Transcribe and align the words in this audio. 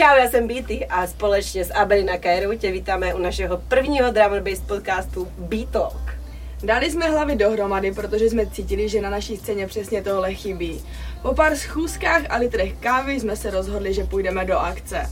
Čau, 0.00 0.16
já 0.16 0.30
jsem 0.30 0.48
Beaty 0.48 0.86
a 0.86 1.06
společně 1.06 1.64
s 1.64 1.74
Abelina 1.74 2.18
Kairu 2.18 2.58
tě 2.58 2.70
vítáme 2.70 3.14
u 3.14 3.18
našeho 3.18 3.56
prvního 3.56 4.12
bass 4.12 4.60
podcastu 4.66 5.28
Beat 5.38 5.68
Talk. 5.68 6.14
Dali 6.62 6.90
jsme 6.90 7.10
hlavy 7.10 7.36
dohromady, 7.36 7.92
protože 7.92 8.30
jsme 8.30 8.46
cítili, 8.46 8.88
že 8.88 9.00
na 9.00 9.10
naší 9.10 9.36
scéně 9.36 9.66
přesně 9.66 10.02
tohle 10.02 10.34
chybí. 10.34 10.84
Po 11.22 11.34
pár 11.34 11.56
schůzkách 11.56 12.22
a 12.30 12.36
litrech 12.36 12.72
kávy 12.80 13.20
jsme 13.20 13.36
se 13.36 13.50
rozhodli, 13.50 13.94
že 13.94 14.04
půjdeme 14.04 14.44
do 14.44 14.58
akce. 14.58 15.10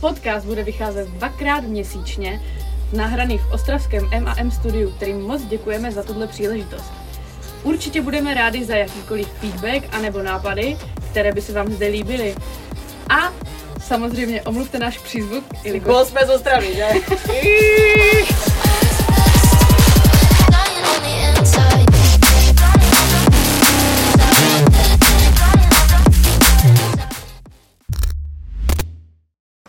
Podcast 0.00 0.46
bude 0.46 0.62
vycházet 0.62 1.08
dvakrát 1.08 1.60
měsíčně, 1.60 2.40
nahraný 2.92 3.38
v 3.38 3.52
ostravském 3.52 4.08
M&M 4.12 4.50
studiu, 4.50 4.90
kterým 4.90 5.20
moc 5.20 5.42
děkujeme 5.42 5.92
za 5.92 6.02
tuhle 6.02 6.26
příležitost. 6.26 6.92
Určitě 7.62 8.02
budeme 8.02 8.34
rádi 8.34 8.64
za 8.64 8.76
jakýkoliv 8.76 9.28
feedback 9.28 9.94
anebo 9.94 10.22
nápady, 10.22 10.76
které 11.10 11.32
by 11.32 11.42
se 11.42 11.52
vám 11.52 11.72
zde 11.72 11.86
líbily. 11.86 12.34
A 13.08 13.32
samozřejmě 13.84 14.42
omluvte 14.42 14.78
náš 14.78 14.98
přízvuk, 14.98 15.44
jelikož 15.64 15.92
Bol 15.94 16.04
jsme 16.04 16.26
z 16.26 16.30
Ostravy, 16.30 16.74
že? 16.74 16.88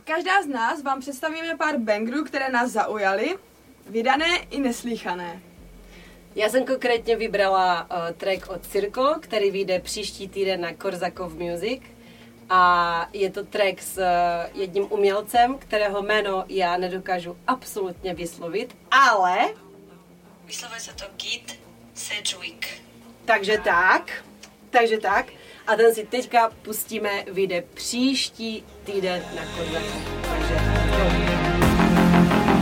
Každá 0.04 0.44
z 0.44 0.48
nás 0.48 0.84
vám 0.84 1.00
představíme 1.00 1.58
pár 1.58 1.78
bangerů, 1.78 2.24
které 2.24 2.50
nás 2.50 2.72
zaujaly, 2.72 3.36
vydané 3.90 4.38
i 4.52 4.60
neslíchané. 4.60 5.42
Já 6.36 6.50
jsem 6.50 6.66
konkrétně 6.66 7.16
vybrala 7.16 7.84
uh, 7.84 8.16
track 8.18 8.50
od 8.50 8.68
Circle, 8.68 9.16
který 9.20 9.52
vyjde 9.52 9.80
příští 9.80 10.28
týden 10.28 10.62
na 10.62 10.74
Korzakov 10.74 11.34
Music. 11.34 11.82
A 12.50 13.08
je 13.14 13.30
to 13.32 13.44
track 13.44 13.82
s 13.82 13.98
uh, 13.98 14.04
jedním 14.62 14.88
umělcem, 14.90 15.58
kterého 15.58 16.02
jméno 16.02 16.44
já 16.48 16.78
nedokážu 16.78 17.38
absolutně 17.48 18.14
vyslovit, 18.14 18.76
ale 18.92 19.38
Vyslovuje 20.46 20.80
se 20.80 20.94
to 20.94 21.06
Git 21.18 21.60
Sedgwick. 21.94 22.66
takže 23.26 23.58
tak, 23.64 24.12
takže 24.70 24.98
tak. 24.98 25.26
A 25.68 25.76
ten 25.76 25.96
si 25.96 26.06
teďka 26.06 26.52
pustíme, 26.62 27.10
vyjde 27.32 27.64
příští 27.74 28.64
týden 28.84 29.24
na 29.36 29.42
Korzakov. 29.46 30.02
Takže 30.30 30.54
jo. 31.00 31.06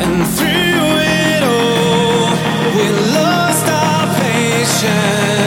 And 0.03 0.35
through 0.35 0.99
it 1.01 1.43
all, 1.43 2.29
we 2.75 2.89
lost 3.19 3.67
our 3.67 4.07
patience, 4.15 5.42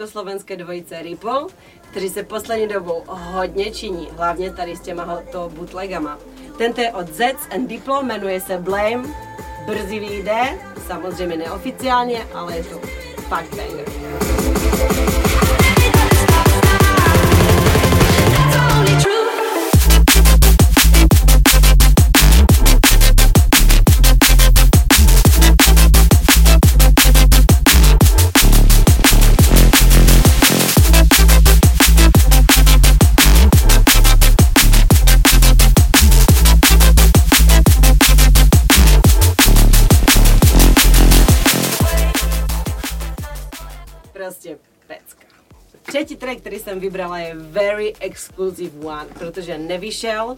československé 0.00 0.56
dvojice 0.56 1.02
Ripple, 1.02 1.46
kteří 1.90 2.08
se 2.08 2.22
poslední 2.22 2.68
dobou 2.68 3.02
hodně 3.06 3.70
činí, 3.70 4.08
hlavně 4.16 4.52
tady 4.52 4.76
s 4.76 4.80
těma 4.80 5.22
to 5.32 5.50
bootlegama. 5.54 6.18
Tento 6.58 6.80
je 6.80 6.92
od 6.92 7.08
Zets 7.08 7.42
and 7.54 7.66
Diplo, 7.66 8.02
jmenuje 8.02 8.40
se 8.40 8.58
Blame, 8.58 9.08
brzy 9.66 10.00
vyjde, 10.00 10.58
samozřejmě 10.86 11.36
neoficiálně, 11.36 12.26
ale 12.34 12.56
je 12.56 12.64
to 12.64 12.80
fakt 13.28 13.54
banger. 13.54 13.84
Prostě 44.30 44.58
pecka. 44.86 45.26
Třetí 45.82 46.16
track, 46.16 46.40
který 46.40 46.58
jsem 46.58 46.80
vybrala, 46.80 47.18
je 47.18 47.34
Very 47.34 47.94
Exclusive 48.00 48.86
One, 48.86 49.06
protože 49.18 49.58
nevyšel. 49.58 50.36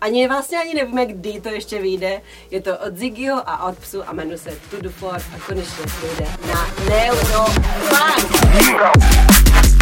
Ani 0.00 0.28
vlastně 0.28 0.58
ani 0.58 0.74
nevíme, 0.74 1.06
kdy 1.06 1.40
to 1.40 1.48
ještě 1.48 1.82
vyjde. 1.82 2.22
Je 2.50 2.60
to 2.60 2.78
od 2.78 2.96
Ziggyho 2.96 3.48
a 3.48 3.68
od 3.68 3.78
Psu 3.78 4.08
a 4.08 4.12
jmenuje 4.12 4.38
se 4.38 4.50
To 4.70 4.80
The 4.80 4.88
Floor 4.88 5.14
a 5.16 5.46
konečně 5.46 5.84
vyjde 6.02 6.26
na 6.46 6.66
Neurofunk. 6.88 7.66
Konec, 7.88 9.73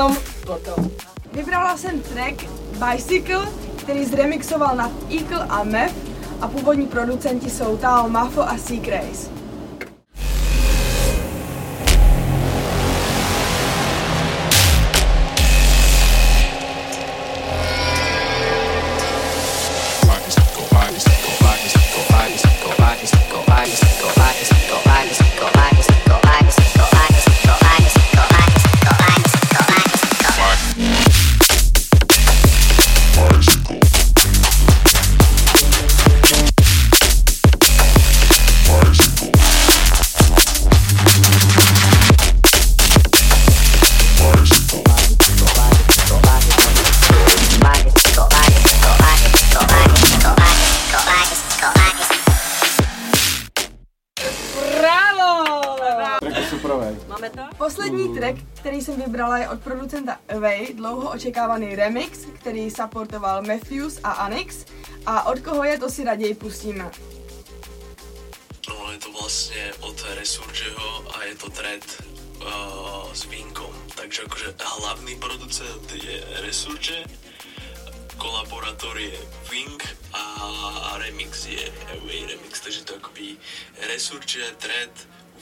o 0.00 0.08
tom 0.08 0.16
potom. 0.46 0.90
Vybrala 1.32 1.76
jsem 1.76 2.02
track 2.02 2.44
Bicycle, 2.86 3.48
který 3.76 4.04
zremixoval 4.04 4.76
na 4.76 4.90
Eagle 5.10 5.46
a 5.48 5.64
Meth 5.64 5.94
a 6.40 6.48
původní 6.48 6.86
producenti 6.86 7.50
jsou 7.50 7.76
Tao 7.76 8.08
Mafo 8.08 8.42
a 8.42 8.58
Seek 8.58 8.88
dlouho 61.10 61.18
očekávaný 61.18 61.76
remix, 61.76 62.18
který 62.38 62.70
supportoval 62.70 63.42
Matthews 63.42 63.98
a 64.02 64.10
Anix. 64.10 64.64
A 65.06 65.26
od 65.26 65.40
koho 65.40 65.64
je, 65.64 65.78
to 65.78 65.90
si 65.90 66.04
raději 66.04 66.34
pustíme. 66.34 66.90
No, 68.68 68.92
je 68.92 68.98
to 68.98 69.12
vlastně 69.12 69.72
od 69.80 70.04
Resurgeho 70.14 71.04
a 71.14 71.24
je 71.24 71.34
to 71.34 71.50
thread 71.50 71.84
uh, 72.38 73.12
s 73.12 73.24
Vinkom. 73.24 73.74
Takže 73.94 74.22
akože 74.22 74.54
hlavný 74.64 75.16
producent 75.16 75.92
je 75.92 76.24
Resurge, 76.46 77.04
kolaborátor 78.16 78.98
je 78.98 79.18
Wing 79.50 79.82
a 80.12 80.94
remix 80.96 81.46
je 81.46 81.72
Away 81.92 82.26
Remix, 82.26 82.60
takže 82.60 82.84
to 82.84 82.92
je 82.92 82.98
akoby 82.98 83.36
Resurge, 83.92 84.40
thread, 84.58 84.92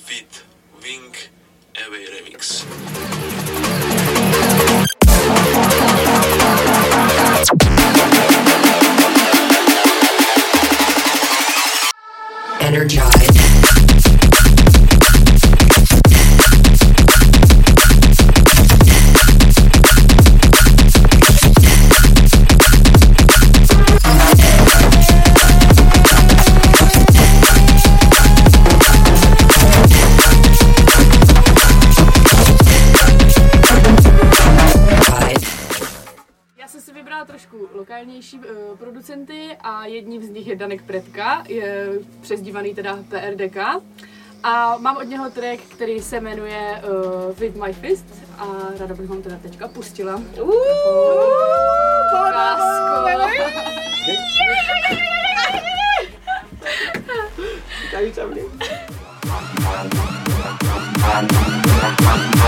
fit, 0.04 0.44
Wing 0.80 1.12
Away 1.86 2.06
Remix. 2.06 2.64
energized. 12.78 13.17
Já 36.68 36.72
jsem 36.72 36.80
si 36.80 36.92
vybrala 36.92 37.24
trošku 37.24 37.68
lokálnější 37.74 38.38
uh, 38.38 38.44
producenty 38.78 39.56
a 39.60 39.86
jedním 39.86 40.22
z 40.22 40.28
nich 40.28 40.46
je 40.46 40.56
Danek 40.56 40.82
Pretka, 40.82 41.44
je 41.48 41.88
přezdívaný 42.20 42.74
teda 42.74 42.98
PRDK. 43.08 43.56
A 44.42 44.78
mám 44.78 44.96
od 44.96 45.02
něho 45.02 45.30
track, 45.30 45.60
který 45.62 46.00
se 46.00 46.20
jmenuje 46.20 46.82
uh, 46.82 47.38
With 47.38 47.56
My 47.56 47.72
Fist 47.72 48.04
a 48.38 48.46
ráda 48.78 48.94
bych 48.94 49.08
vám 49.08 49.22
teda 49.22 49.38
teďka 49.42 49.68
pustila. 49.68 50.22
Lásko. 53.14 53.44
A 61.80 62.38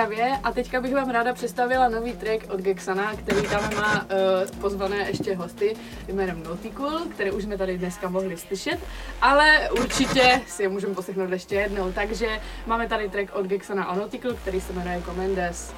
Ostravě 0.00 0.38
a 0.44 0.52
teďka 0.52 0.80
bych 0.80 0.94
vám 0.94 1.10
ráda 1.10 1.34
představila 1.34 1.88
nový 1.88 2.12
track 2.12 2.52
od 2.52 2.60
Gexana, 2.60 3.16
který 3.16 3.42
tam 3.42 3.74
má 3.74 4.02
uh, 4.02 4.60
pozvané 4.60 4.96
ještě 4.96 5.34
hosty 5.34 5.76
jménem 6.08 6.42
Nauticul, 6.42 7.00
které 7.14 7.32
už 7.32 7.42
jsme 7.42 7.58
tady 7.58 7.78
dneska 7.78 8.08
mohli 8.08 8.36
slyšet, 8.36 8.78
ale 9.20 9.70
určitě 9.70 10.40
si 10.46 10.62
je 10.62 10.68
můžeme 10.68 10.94
poslechnout 10.94 11.30
ještě 11.30 11.54
jednou. 11.54 11.92
Takže 11.92 12.40
máme 12.66 12.88
tady 12.88 13.08
track 13.08 13.34
od 13.34 13.46
Gexana 13.46 13.84
a 13.84 13.94
Nauticul, 13.94 14.32
který 14.32 14.60
se 14.60 14.72
jmenuje 14.72 15.02
Comendes. 15.06 15.74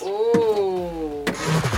Uh. 0.00 1.77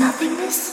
Nothingness? 0.00 0.69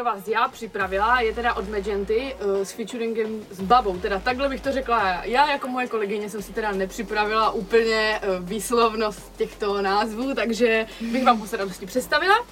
Pro 0.00 0.10
vás 0.10 0.28
já 0.28 0.48
připravila, 0.48 1.20
je 1.20 1.34
teda 1.34 1.54
od 1.54 1.68
Magenty 1.68 2.36
uh, 2.44 2.62
s 2.62 2.72
featuringem 2.72 3.44
s 3.50 3.60
Babou. 3.60 3.98
Teda 3.98 4.18
takhle 4.18 4.48
bych 4.48 4.60
to 4.60 4.72
řekla 4.72 5.08
já. 5.08 5.24
Já 5.24 5.50
jako 5.50 5.68
moje 5.68 5.86
kolegyně 5.86 6.30
jsem 6.30 6.42
si 6.42 6.52
teda 6.52 6.72
nepřipravila 6.72 7.50
úplně 7.50 8.20
uh, 8.22 8.48
výslovnost 8.48 9.36
těchto 9.36 9.82
názvů, 9.82 10.34
takže 10.34 10.86
bych 11.00 11.24
vám 11.24 11.38
ho 11.38 11.46
s 11.46 11.52
radostí 11.52 11.86
představila. 11.86 12.46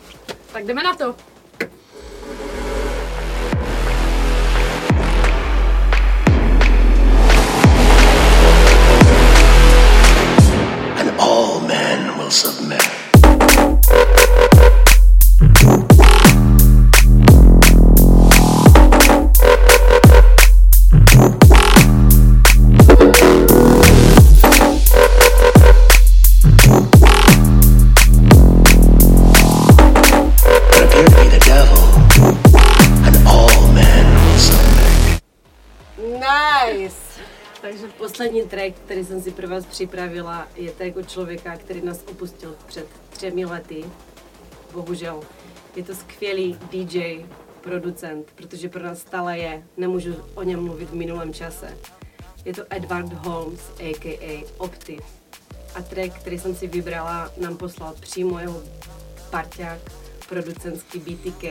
Tak 0.53 0.67
jdeme 0.67 0.83
na 0.83 0.95
to. 0.95 1.15
Poslední 38.19 38.43
track, 38.43 38.75
který 38.85 39.05
jsem 39.05 39.23
si 39.23 39.31
pro 39.31 39.49
vás 39.49 39.67
připravila, 39.67 40.49
je 40.57 40.95
od 40.95 41.09
člověka, 41.09 41.57
který 41.57 41.83
nás 41.83 42.05
opustil 42.11 42.57
před 42.67 42.87
třemi 43.11 43.45
lety. 43.45 43.85
Bohužel. 44.73 45.21
Je 45.77 45.85
to 45.85 45.95
skvělý 45.95 46.59
DJ, 46.71 47.25
producent, 47.61 48.31
protože 48.35 48.69
pro 48.69 48.83
nás 48.83 48.99
stále 48.99 49.39
je. 49.39 49.63
Nemůžu 49.77 50.15
o 50.35 50.43
něm 50.43 50.65
mluvit 50.65 50.91
v 50.91 50.95
minulém 50.95 51.35
čase. 51.35 51.79
Je 52.45 52.55
to 52.55 52.63
Edward 52.71 53.13
Holmes, 53.13 53.61
a.k.a. 53.81 54.45
Optiv. 54.59 55.01
A 55.75 55.83
track, 55.83 56.15
který 56.21 56.39
jsem 56.39 56.55
si 56.55 56.67
vybrala, 56.67 57.33
nám 57.41 57.57
poslal 57.57 57.95
přímo 58.01 58.39
jeho 58.39 58.63
parťák, 59.31 59.81
producentský 60.29 60.99
BTK, 60.99 61.45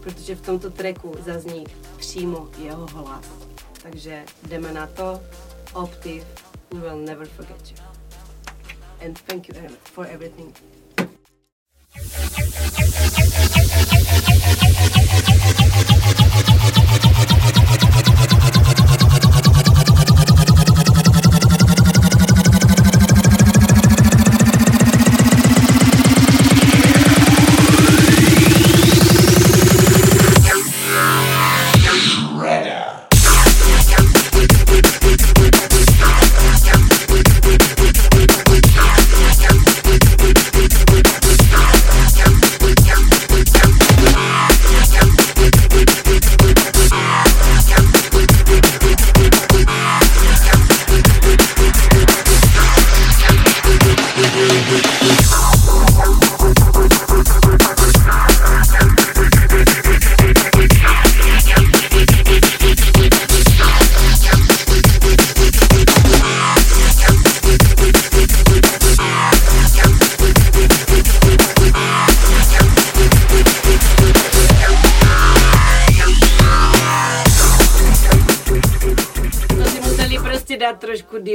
protože 0.00 0.34
v 0.34 0.40
tomto 0.40 0.70
tracku 0.70 1.14
zazní 1.24 1.64
přímo 1.96 2.48
jeho 2.58 2.86
hlas. 2.86 3.24
Takže 3.82 4.24
jdeme 4.48 4.72
na 4.72 4.86
to. 4.86 5.20
Optiv, 5.74 6.24
we 6.70 6.78
will 6.80 6.96
never 6.96 7.26
forget 7.26 7.70
you. 7.70 7.76
And 9.00 9.16
thank 9.18 9.48
you 9.48 9.54
for 9.84 10.06
everything. 10.06 10.54
Redder. 17.26 17.55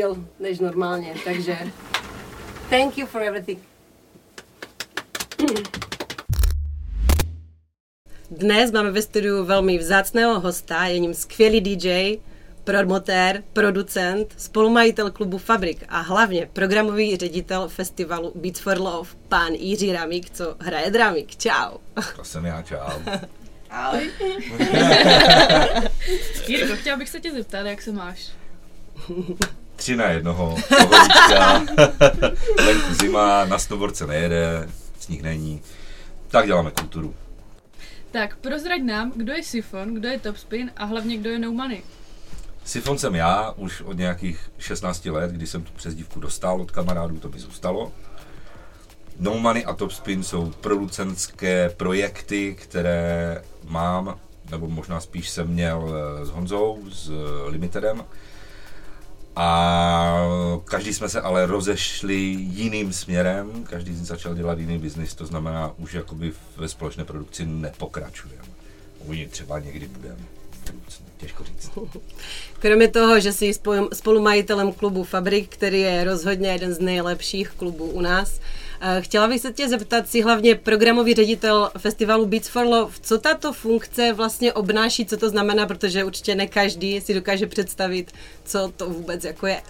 Díl 0.02 0.26
než 0.40 0.60
normálně, 0.60 1.14
takže 1.26 1.58
thank 2.70 2.98
you 2.98 3.08
for 3.08 3.22
everything. 3.22 3.60
Dnes 8.32 8.72
máme 8.72 8.92
ve 8.92 9.02
studiu 9.02 9.46
velmi 9.46 9.78
vzácného 9.78 10.40
hosta, 10.40 10.86
je 10.86 11.00
ním 11.00 11.14
skvělý 11.14 11.62
DJ, 11.62 12.18
promotér, 12.64 13.44
producent, 13.54 14.34
spolumajitel 14.38 15.12
klubu 15.12 15.38
Fabrik 15.38 15.84
a 15.90 16.00
hlavně 16.00 16.50
programový 16.54 17.18
ředitel 17.18 17.70
festivalu 17.70 18.32
Beats 18.36 18.60
for 18.60 18.78
Love, 18.78 19.10
pán 19.28 19.54
Jiří 19.54 19.94
Ramík, 19.94 20.30
co 20.30 20.56
hraje 20.60 20.92
dramík. 20.92 21.36
Čau. 21.36 21.78
To 22.16 22.24
jsem 22.24 22.46
já, 22.46 22.62
čau. 22.62 22.78
Ahoj. 23.70 24.12
Jirko, 26.48 26.76
chtěla 26.76 26.98
bych 26.98 27.10
se 27.10 27.20
tě 27.20 27.32
zeptat, 27.32 27.66
jak 27.66 27.82
se 27.82 27.92
máš? 27.92 28.32
Tři 29.82 29.96
na 29.96 30.06
jednoho, 30.06 30.56
pohodička, 30.70 31.60
venku 32.66 32.94
zima, 32.94 33.46
na 33.46 33.60
snowboardce 33.60 34.08
nejede, 34.08 34.70
sníh 35.00 35.22
není. 35.22 35.62
Tak 36.28 36.46
děláme 36.46 36.72
kulturu. 36.72 37.16
Tak, 38.12 38.36
prozrať 38.36 38.82
nám, 38.82 39.12
kdo 39.16 39.34
je 39.34 39.44
Sifon, 39.44 39.94
kdo 39.94 40.08
je 40.08 40.20
Topspin 40.20 40.72
a 40.78 40.86
hlavně 40.86 41.18
kdo 41.18 41.30
je 41.30 41.40
No 41.40 41.52
Money. 41.52 41.82
Sifon 42.66 42.98
jsem 42.98 43.16
já 43.16 43.52
už 43.52 43.82
od 43.82 43.98
nějakých 43.98 44.52
16 44.58 45.06
let, 45.06 45.32
kdy 45.32 45.48
jsem 45.48 45.64
tu 45.64 45.72
přezdívku 45.76 46.20
dostal 46.20 46.62
od 46.62 46.72
kamarádů, 46.72 47.20
to 47.20 47.30
mi 47.30 47.40
zůstalo. 47.40 47.92
No 49.20 49.40
Money 49.40 49.64
a 49.66 49.74
Topspin 49.74 50.24
jsou 50.24 50.52
producentské 50.62 51.70
projekty, 51.78 52.56
které 52.60 53.42
mám, 53.68 54.20
nebo 54.52 54.68
možná 54.68 55.00
spíš 55.00 55.30
jsem 55.30 55.48
měl 55.48 55.94
s 56.24 56.30
Honzou, 56.30 56.80
s 56.92 57.12
Limitedem. 57.48 58.04
A 59.36 60.26
každý 60.66 60.94
jsme 60.94 61.10
se 61.10 61.22
ale 61.22 61.46
rozešli 61.46 62.16
jiným 62.38 62.94
směrem, 62.94 63.64
každý 63.64 63.96
začal 63.96 64.36
dělat 64.36 64.60
jiný 64.60 64.78
biznis, 64.78 65.16
to 65.16 65.26
znamená, 65.26 65.72
už 65.78 65.94
jakoby 65.94 66.34
ve 66.58 66.68
společné 66.68 67.06
produkci 67.06 67.46
nepokračujeme. 67.46 68.44
Uvidí 69.00 69.26
třeba 69.26 69.60
někdy 69.60 69.88
budeme. 69.88 70.41
Těžko 71.18 71.44
říct. 71.44 71.72
Kromě 72.60 72.88
toho, 72.88 73.20
že 73.20 73.34
jsi 73.34 73.52
spolu- 73.52 73.90
spolumajitelem 73.94 74.72
klubu 74.72 75.04
Fabrik, 75.04 75.50
který 75.50 75.82
je 75.82 76.04
rozhodně 76.04 76.50
jeden 76.50 76.74
z 76.74 76.80
nejlepších 76.80 77.50
klubů 77.50 77.86
u 77.86 78.02
nás, 78.02 78.40
eh, 78.82 79.02
chtěla 79.02 79.28
bych 79.28 79.42
se 79.42 79.54
tě 79.54 79.70
zeptat, 79.70 80.10
si 80.10 80.22
hlavně 80.22 80.56
programový 80.56 81.14
ředitel 81.14 81.72
festivalu 81.78 82.26
Beats 82.26 82.48
for 82.48 82.66
Love, 82.66 82.94
co 83.02 83.18
tato 83.18 83.54
funkce 83.54 84.14
vlastně 84.14 84.54
obnáší, 84.54 85.06
co 85.06 85.18
to 85.18 85.30
znamená, 85.30 85.66
protože 85.66 86.04
určitě 86.04 86.36
ne 86.36 86.48
každý 86.48 87.02
si 87.02 87.14
dokáže 87.14 87.48
představit, 87.48 88.12
co 88.46 88.72
to 88.78 88.90
vůbec 88.90 89.24
jako 89.24 89.48
je. 89.48 89.62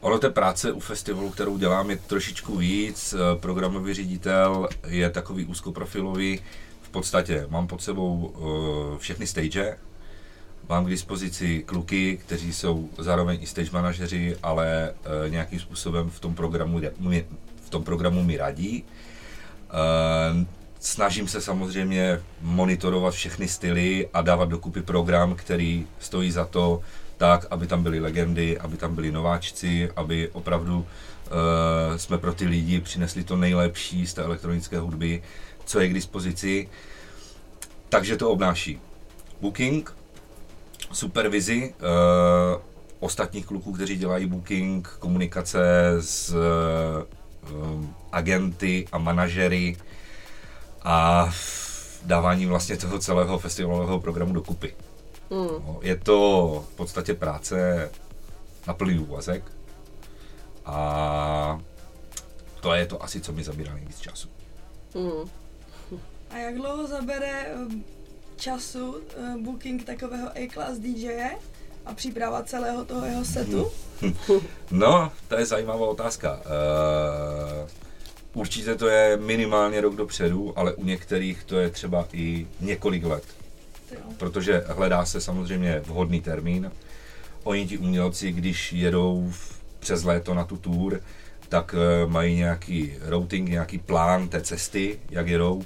Ono 0.00 0.18
té 0.18 0.30
práce 0.30 0.72
u 0.72 0.80
festivalu, 0.80 1.30
kterou 1.30 1.58
dělám, 1.58 1.90
je 1.90 1.96
trošičku 1.96 2.56
víc. 2.56 3.14
Eh, 3.14 3.38
Programový 3.40 3.94
ředitel 3.94 4.68
je 4.86 5.10
takový 5.10 5.44
úzkoprofilový. 5.44 6.40
V 6.82 6.90
podstatě 6.90 7.46
mám 7.50 7.66
pod 7.66 7.82
sebou 7.82 8.34
eh, 8.34 8.98
všechny 8.98 9.26
stage, 9.26 9.76
mám 10.68 10.84
k 10.84 10.88
dispozici 10.88 11.62
kluky, 11.66 12.16
kteří 12.16 12.52
jsou 12.52 12.88
zároveň 12.98 13.38
i 13.42 13.46
stage 13.46 13.70
manažeři, 13.72 14.36
ale 14.42 14.90
eh, 15.26 15.30
nějakým 15.30 15.60
způsobem 15.60 16.10
v 16.10 16.20
tom 16.20 16.34
programu, 16.34 16.80
mi- 16.98 17.24
v 17.66 17.70
tom 17.70 17.84
programu 17.84 18.22
mi 18.22 18.36
radí. 18.36 18.84
Eh, 19.70 20.46
Snažím 20.80 21.28
se 21.28 21.40
samozřejmě 21.40 22.20
monitorovat 22.40 23.14
všechny 23.14 23.48
styly 23.48 24.08
a 24.14 24.22
dávat 24.22 24.48
dokupy 24.48 24.82
program, 24.82 25.34
který 25.34 25.86
stojí 25.98 26.30
za 26.32 26.44
to, 26.44 26.80
tak, 27.16 27.46
aby 27.50 27.66
tam 27.66 27.82
byly 27.82 28.00
legendy, 28.00 28.58
aby 28.58 28.76
tam 28.76 28.94
byli 28.94 29.12
nováčci, 29.12 29.90
aby 29.96 30.28
opravdu 30.28 30.78
uh, 30.78 30.86
jsme 31.96 32.18
pro 32.18 32.34
ty 32.34 32.46
lidi 32.46 32.80
přinesli 32.80 33.24
to 33.24 33.36
nejlepší 33.36 34.06
z 34.06 34.14
té 34.14 34.22
elektronické 34.22 34.78
hudby, 34.78 35.22
co 35.64 35.80
je 35.80 35.88
k 35.88 35.94
dispozici. 35.94 36.68
Takže 37.88 38.16
to 38.16 38.30
obnáší 38.30 38.80
booking, 39.40 39.96
supervizi 40.92 41.74
uh, 41.80 42.62
ostatních 43.00 43.46
kluků, 43.46 43.72
kteří 43.72 43.96
dělají 43.96 44.26
booking, 44.26 44.88
komunikace 44.98 45.96
s 46.00 46.34
uh, 47.50 47.84
agenty 48.12 48.86
a 48.92 48.98
manažery, 48.98 49.76
a 50.82 51.30
dávání 52.04 52.46
vlastně 52.46 52.76
toho 52.76 52.98
celého 52.98 53.38
festivalového 53.38 54.00
programu 54.00 54.32
dokupy. 54.32 54.74
No, 55.30 55.78
Je 55.82 55.96
to 55.96 56.64
v 56.72 56.76
podstatě 56.76 57.14
práce 57.14 57.90
na 58.66 58.74
plný 58.74 58.98
úvazek 58.98 59.52
a 60.64 61.60
to 62.60 62.74
je 62.74 62.86
to 62.86 63.02
asi, 63.02 63.20
co 63.20 63.32
mi 63.32 63.44
zabírá 63.44 63.74
nejvíc 63.74 64.00
času. 64.00 64.28
A 66.30 66.36
jak 66.36 66.54
dlouho 66.54 66.86
zabere 66.86 67.46
um, 67.54 67.84
času 68.38 68.90
uh, 68.90 69.36
booking 69.40 69.84
takového 69.84 70.28
A-class 70.38 70.78
DJe 70.78 71.30
a 71.86 71.94
příprava 71.94 72.42
celého 72.42 72.84
toho 72.84 73.06
jeho 73.06 73.24
setu? 73.24 73.70
No, 74.70 75.12
to 75.28 75.38
je 75.38 75.46
zajímavá 75.46 75.86
otázka. 75.86 76.32
Uh, 76.34 77.68
určitě 78.34 78.74
to 78.74 78.88
je 78.88 79.16
minimálně 79.16 79.80
rok 79.80 79.96
dopředu, 79.96 80.52
ale 80.58 80.72
u 80.74 80.84
některých 80.84 81.44
to 81.44 81.58
je 81.58 81.70
třeba 81.70 82.06
i 82.12 82.46
několik 82.60 83.04
let. 83.04 83.24
Protože 84.18 84.64
hledá 84.66 85.04
se 85.04 85.20
samozřejmě 85.20 85.80
vhodný 85.80 86.20
termín. 86.20 86.72
Oni 87.44 87.66
ti 87.66 87.78
umělci, 87.78 88.32
když 88.32 88.72
jedou 88.72 89.28
v- 89.30 89.58
přes 89.78 90.04
léto 90.04 90.34
na 90.34 90.44
tu 90.44 90.56
tour, 90.56 91.00
tak 91.48 91.74
eh, 91.74 92.06
mají 92.06 92.36
nějaký 92.36 92.94
routing, 93.00 93.48
nějaký 93.48 93.78
plán 93.78 94.28
té 94.28 94.40
cesty, 94.40 95.00
jak 95.10 95.28
jedou. 95.28 95.62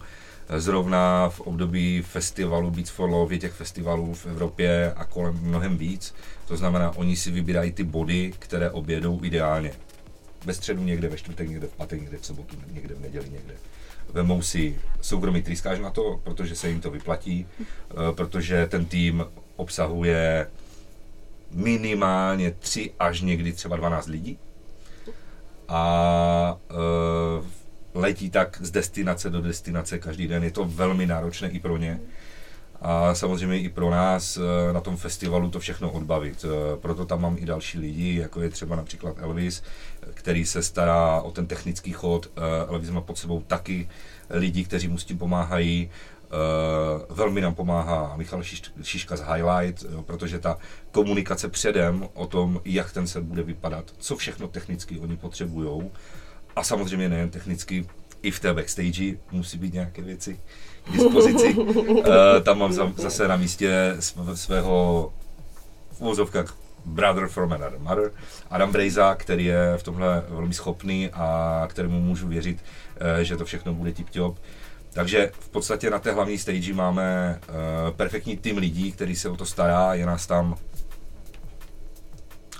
Zrovna 0.57 1.29
v 1.29 1.41
období 1.41 2.03
festivalu 2.03 2.71
Beats 2.71 2.91
for 2.91 3.11
Love 3.11 3.39
těch 3.39 3.53
festivalů 3.53 4.15
v 4.15 4.27
Evropě 4.27 4.93
a 4.97 5.05
kolem 5.05 5.39
mnohem 5.43 5.79
víc. 5.79 6.15
To 6.49 6.57
znamená, 6.57 6.97
oni 6.97 7.17
si 7.17 7.31
vybírají 7.31 7.73
ty 7.73 7.85
body, 7.85 8.33
které 8.39 8.71
objedou 8.71 9.25
ideálně. 9.25 9.73
Ve 10.45 10.55
středu 10.55 10.83
někde, 10.83 11.09
ve 11.09 11.17
čtvrtek 11.17 11.49
někde, 11.49 11.67
v 11.67 11.77
pátek 11.77 12.01
někde, 12.01 12.19
v 12.19 12.27
sobotu 12.27 12.57
někde, 12.73 12.95
v 12.95 13.01
neděli 13.01 13.31
někde. 13.31 13.55
Vemou 14.13 14.43
si 14.43 14.79
soukromý 15.01 15.43
trýskáč 15.43 15.79
na 15.79 15.91
to, 15.91 16.21
protože 16.25 16.57
se 16.57 16.69
jim 16.69 16.81
to 16.81 16.91
vyplatí, 16.91 17.47
eh, 17.61 17.95
protože 18.15 18.67
ten 18.67 18.85
tým 18.85 19.25
obsahuje 19.57 20.47
minimálně 21.51 22.51
3 22.51 22.91
až 22.99 23.21
někdy 23.21 23.53
třeba 23.53 23.77
12 23.77 24.07
lidí 24.07 24.39
a 25.73 26.59
uh, 26.71 27.47
letí 27.95 28.31
tak 28.31 28.59
z 28.61 28.71
destinace 28.71 29.31
do 29.31 29.41
destinace 29.43 29.99
každý 29.99 30.27
den. 30.29 30.45
Je 30.45 30.51
to 30.51 30.65
velmi 30.65 31.07
náročné 31.07 31.49
i 31.51 31.61
pro 31.61 31.77
ně. 31.77 32.01
A 32.85 33.15
samozřejmě 33.15 33.59
i 33.61 33.69
pro 33.69 33.91
nás 33.91 34.37
eh, 34.37 34.73
na 34.73 34.81
tom 34.81 34.97
festivalu 34.97 35.51
to 35.51 35.61
všechno 35.61 35.91
odbavit. 35.91 36.45
Eh, 36.45 36.77
Proto 36.77 37.05
tam 37.07 37.21
mám 37.23 37.37
i 37.39 37.47
další 37.47 37.79
lidi, 37.79 38.15
jako 38.17 38.41
je 38.41 38.49
třeba 38.51 38.77
například 38.77 39.17
Elvis, 39.19 39.63
který 40.15 40.47
se 40.47 40.63
stará 40.63 41.21
o 41.21 41.31
ten 41.31 41.47
technický 41.47 41.93
chod. 41.93 42.31
Eh, 42.37 42.41
Elvis 42.69 42.91
má 42.91 43.01
pod 43.01 43.19
sebou 43.19 43.41
taky 43.43 43.89
lidi, 44.31 44.65
kteří 44.65 44.89
mu 44.89 44.99
s 44.99 45.05
tím 45.05 45.19
pomáhají. 45.19 45.91
Velmi 47.11 47.41
nám 47.41 47.55
pomáhá 47.55 48.17
Michal 48.17 48.41
Šiš- 48.41 48.71
Šiška 48.83 49.17
z 49.17 49.21
Highlight, 49.21 49.85
protože 50.07 50.39
ta 50.39 50.59
komunikace 50.91 51.49
předem 51.49 52.09
o 52.15 52.27
tom, 52.27 52.61
jak 52.65 52.93
ten 52.93 53.07
set 53.07 53.25
bude 53.25 53.43
vypadat, 53.43 53.85
co 53.99 54.17
všechno 54.17 54.49
technicky 54.49 54.99
oni 54.99 55.17
potřebují, 55.17 55.91
a 56.57 56.63
samozřejmě 56.65 57.09
nejen 57.09 57.31
technicky, 57.31 57.87
i 58.23 58.31
v 58.31 58.41
té 58.41 58.55
backstage 58.55 59.15
musí 59.31 59.59
být 59.59 59.75
nějaké 59.75 60.03
věci 60.03 60.41
k 60.85 60.93
dispozici. 60.93 61.55
uh, 61.55 62.05
tam 62.43 62.59
mám 62.59 62.73
za- 62.73 62.93
zase 62.97 63.29
na 63.29 63.37
místě 63.37 63.95
sv- 63.99 64.33
svého 64.33 65.13
v 65.93 66.01
uvozovkách 66.01 66.57
brother 66.85 67.29
from 67.29 67.53
another 67.53 67.79
mother, 67.79 68.13
Adam 68.51 68.73
Brejza, 68.73 69.15
který 69.15 69.45
je 69.45 69.75
v 69.77 69.83
tomhle 69.83 70.23
velmi 70.29 70.55
schopný 70.55 71.11
a 71.13 71.67
kterému 71.71 72.01
můžu 72.01 72.29
věřit, 72.29 72.65
eh, 73.21 73.25
že 73.25 73.37
to 73.37 73.45
všechno 73.45 73.75
bude 73.75 73.91
tip-top. 73.93 74.35
Takže 74.93 75.31
v 75.41 75.49
podstatě 75.49 75.91
na 75.91 75.99
té 75.99 76.13
hlavní 76.13 76.39
stage 76.39 76.75
máme 76.75 77.41
eh, 77.43 77.53
perfektní 77.93 78.37
tým 78.37 78.59
lidí, 78.59 78.93
který 78.93 79.17
se 79.17 79.29
o 79.29 79.37
to 79.37 79.47
stará, 79.47 79.95
je 79.95 80.07
nás 80.07 80.27
tam 80.27 80.57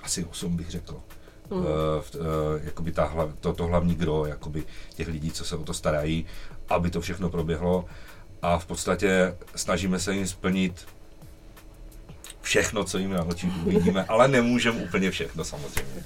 asi 0.03 0.25
8 0.25 0.57
bych 0.57 0.71
řekl. 0.71 1.01
Mm. 1.53 1.59
Uh, 1.59 1.67
jakoby 2.65 2.93
ta, 2.93 3.13
hla- 3.15 3.33
to, 3.41 3.53
to 3.53 3.67
hlavní 3.67 3.95
gro 3.95 4.27
jakoby 4.27 4.65
těch 4.95 5.09
lidí, 5.09 5.31
co 5.31 5.45
se 5.45 5.57
o 5.57 5.65
to 5.65 5.75
starají, 5.75 6.27
aby 6.69 6.91
to 6.91 7.01
všechno 7.01 7.31
proběhlo. 7.31 7.85
A 8.43 8.59
v 8.59 8.67
podstatě 8.67 9.37
snažíme 9.57 9.99
se 9.99 10.15
jim 10.15 10.27
splnit 10.27 10.87
všechno, 12.43 12.85
co 12.85 12.99
jim 12.99 13.11
na 13.11 13.23
oči 13.25 13.53
uvidíme, 13.65 14.05
ale 14.09 14.29
nemůžeme 14.29 14.83
úplně 14.83 15.11
všechno 15.11 15.45
samozřejmě. 15.45 16.05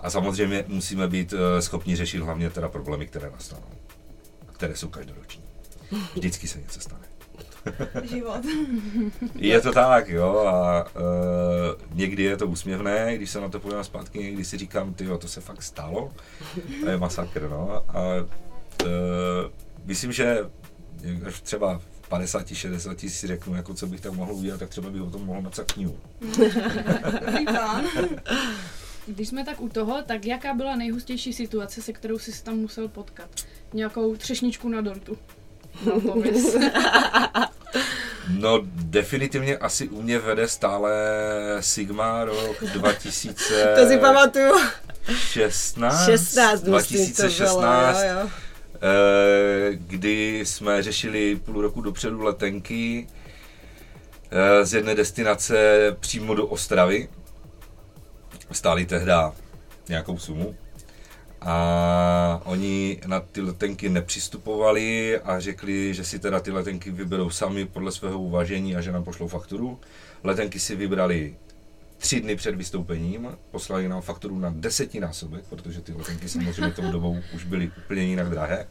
A 0.00 0.10
samozřejmě 0.10 0.64
musíme 0.68 1.08
být 1.08 1.34
eh, 1.36 1.62
schopni 1.62 1.96
řešit 1.96 2.18
hlavně 2.18 2.50
teda 2.50 2.68
problémy, 2.68 3.06
které 3.06 3.30
nastanou. 3.30 3.70
Které 4.52 4.76
jsou 4.76 4.88
každoroční. 4.88 5.42
Vždycky 6.14 6.48
se 6.48 6.60
něco 6.60 6.80
stane. 6.80 7.04
Život. 8.02 8.40
Je 9.34 9.60
to 9.60 9.72
tak, 9.72 10.08
jo, 10.08 10.38
a 10.46 10.84
uh, 10.84 11.96
někdy 11.96 12.22
je 12.22 12.36
to 12.36 12.46
úsměvné, 12.46 13.16
když 13.16 13.30
se 13.30 13.40
na 13.40 13.48
to 13.48 13.60
podívám 13.60 13.84
zpátky, 13.84 14.18
někdy 14.18 14.44
si 14.44 14.58
říkám, 14.58 14.94
ty 14.94 15.06
to 15.18 15.28
se 15.28 15.40
fakt 15.40 15.62
stalo, 15.62 16.12
to 16.80 16.90
je 16.90 16.96
masakr, 16.96 17.48
no, 17.50 17.84
a 17.88 18.02
uh, 18.84 18.90
myslím, 19.84 20.12
že 20.12 20.38
až 21.26 21.40
třeba 21.40 21.78
v 22.02 22.08
50, 22.08 22.48
60 22.54 23.00
si 23.00 23.26
řeknu, 23.26 23.54
jako 23.54 23.74
co 23.74 23.86
bych 23.86 24.00
tam 24.00 24.16
mohl 24.16 24.32
udělat, 24.32 24.60
tak 24.60 24.68
třeba 24.68 24.90
bych 24.90 25.02
o 25.02 25.10
tom 25.10 25.26
mohl 25.26 25.42
napsat 25.42 25.72
knihu. 25.72 25.98
Když 29.06 29.28
jsme 29.28 29.44
tak 29.44 29.60
u 29.60 29.68
toho, 29.68 30.02
tak 30.02 30.26
jaká 30.26 30.54
byla 30.54 30.76
nejhustější 30.76 31.32
situace, 31.32 31.82
se 31.82 31.92
kterou 31.92 32.18
jsi 32.18 32.32
se 32.32 32.44
tam 32.44 32.56
musel 32.56 32.88
potkat? 32.88 33.30
Nějakou 33.72 34.16
třešničku 34.16 34.68
na 34.68 34.80
dortu. 34.80 35.18
No, 38.30 38.60
definitivně 38.72 39.56
asi 39.58 39.88
u 39.88 40.02
mě 40.02 40.18
vede 40.18 40.48
stále 40.48 40.90
Sigma 41.60 42.24
rok 42.24 42.64
2000. 42.64 43.74
To 43.80 43.88
si 43.88 43.98
pamatuju. 43.98 44.52
16, 45.16 46.04
16, 46.04 46.52
myslím, 46.52 46.62
to 46.62 46.64
bylo, 46.64 46.78
2016, 46.78 48.02
jo, 48.02 48.08
jo. 48.20 48.30
eh, 48.74 49.74
kdy 49.74 50.40
jsme 50.46 50.82
řešili 50.82 51.36
půl 51.36 51.62
roku 51.62 51.80
dopředu 51.80 52.22
letenky 52.22 53.06
eh, 54.30 54.64
z 54.64 54.74
jedné 54.74 54.94
destinace 54.94 55.56
přímo 56.00 56.34
do 56.34 56.46
Ostravy. 56.46 57.08
Stály 58.52 58.86
tehda 58.86 59.32
nějakou 59.88 60.18
sumu. 60.18 60.54
A 61.40 62.40
oni 62.44 63.00
na 63.06 63.20
ty 63.20 63.40
letenky 63.40 63.88
nepřistupovali 63.88 65.18
a 65.20 65.40
řekli, 65.40 65.94
že 65.94 66.04
si 66.04 66.18
teda 66.18 66.40
ty 66.40 66.50
letenky 66.50 66.90
vyberou 66.90 67.30
sami 67.30 67.66
podle 67.66 67.92
svého 67.92 68.18
uvažení 68.18 68.76
a 68.76 68.80
že 68.80 68.92
nám 68.92 69.04
pošlou 69.04 69.28
fakturu. 69.28 69.78
Letenky 70.24 70.60
si 70.60 70.76
vybrali 70.76 71.36
tři 71.98 72.20
dny 72.20 72.36
před 72.36 72.54
vystoupením, 72.54 73.28
poslali 73.50 73.88
nám 73.88 74.02
fakturu 74.02 74.38
na 74.38 74.52
desetinásobek, 74.56 75.44
protože 75.48 75.80
ty 75.80 75.92
letenky 75.92 76.28
samozřejmě 76.28 76.70
tou 76.70 76.92
dobou 76.92 77.18
už 77.34 77.44
byly 77.44 77.72
úplně 77.84 78.02
jinak 78.02 78.30
drahé. 78.30 78.66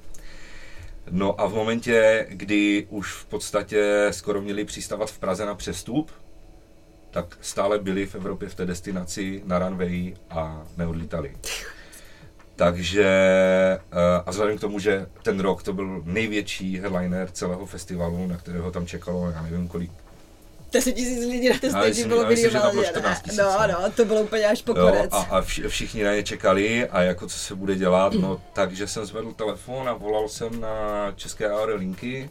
No 1.12 1.42
a 1.42 1.48
v 1.48 1.54
momentě, 1.54 2.28
kdy 2.30 2.88
už 2.90 3.14
v 3.14 3.26
podstatě 3.26 4.08
skoro 4.12 4.42
měli 4.42 4.66
přistavat 4.66 5.12
v 5.12 5.20
Praze 5.20 5.46
na 5.46 5.56
přestup, 5.56 6.12
tak 7.12 7.38
stále 7.42 7.80
byli 7.80 8.06
v 8.06 8.16
Evropě 8.16 8.50
v 8.50 8.56
té 8.56 8.66
destinaci 8.66 9.42
na 9.46 9.60
runway 9.60 10.14
a 10.30 10.64
neodlítali. 10.78 11.36
Takže 12.58 13.06
eh, 13.92 14.22
a 14.26 14.32
vzhledem 14.32 14.58
k 14.58 14.62
tomu, 14.62 14.80
že 14.80 15.06
ten 15.24 15.40
rok 15.40 15.64
to 15.64 15.74
byl 15.74 16.02
největší 16.06 16.80
headliner 16.80 17.30
celého 17.32 17.66
festivalu, 17.66 18.28
na 18.28 18.38
kterého 18.38 18.72
tam 18.72 18.88
čekalo, 18.88 19.30
já 19.32 19.42
nevím 19.42 19.68
kolik, 19.68 19.92
10 20.72 20.92
tisíc 20.92 21.20
lidí 21.20 21.50
na 21.50 21.58
té 21.60 21.70
stage 21.70 22.08
bylo 22.08 22.26
minimálně, 22.26 22.84
14 22.86 23.26
ne? 23.28 23.34
000, 23.44 23.68
No, 23.68 23.74
no. 23.74 23.82
no, 23.82 23.92
to 23.92 24.06
bylo 24.06 24.22
úplně 24.22 24.46
až 24.46 24.62
po 24.62 24.74
konec. 24.74 25.12
a, 25.14 25.18
a 25.18 25.42
vši, 25.42 25.64
všichni 25.68 26.04
na 26.04 26.14
ně 26.16 26.24
čekali 26.24 26.88
a 26.90 27.02
jako 27.02 27.28
co 27.28 27.40
se 27.40 27.56
bude 27.56 27.76
dělat, 27.76 28.14
no 28.14 28.42
takže 28.54 28.88
jsem 28.88 29.06
zvedl 29.06 29.32
telefon 29.32 29.90
a 29.90 29.94
volal 29.94 30.30
jsem 30.30 30.62
na 30.62 31.12
české 31.16 31.50
aerolinky 31.50 32.30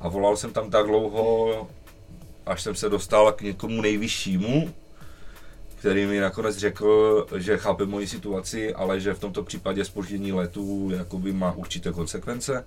a 0.00 0.08
volal 0.08 0.36
jsem 0.36 0.52
tam 0.52 0.70
tak 0.70 0.86
dlouho, 0.86 1.68
až 2.46 2.62
jsem 2.62 2.74
se 2.74 2.88
dostal 2.88 3.32
k 3.32 3.40
někomu 3.40 3.80
nejvyššímu, 3.82 4.74
který 5.82 6.06
mi 6.06 6.20
nakonec 6.20 6.56
řekl, 6.56 7.26
že 7.36 7.58
chápe 7.58 7.86
moji 7.86 8.06
situaci, 8.06 8.74
ale 8.74 9.00
že 9.00 9.14
v 9.14 9.18
tomto 9.18 9.42
případě 9.42 9.84
spoždění 9.84 10.32
letu 10.32 10.90
jakoby 10.96 11.32
má 11.32 11.52
určité 11.52 11.92
konsekvence. 11.92 12.64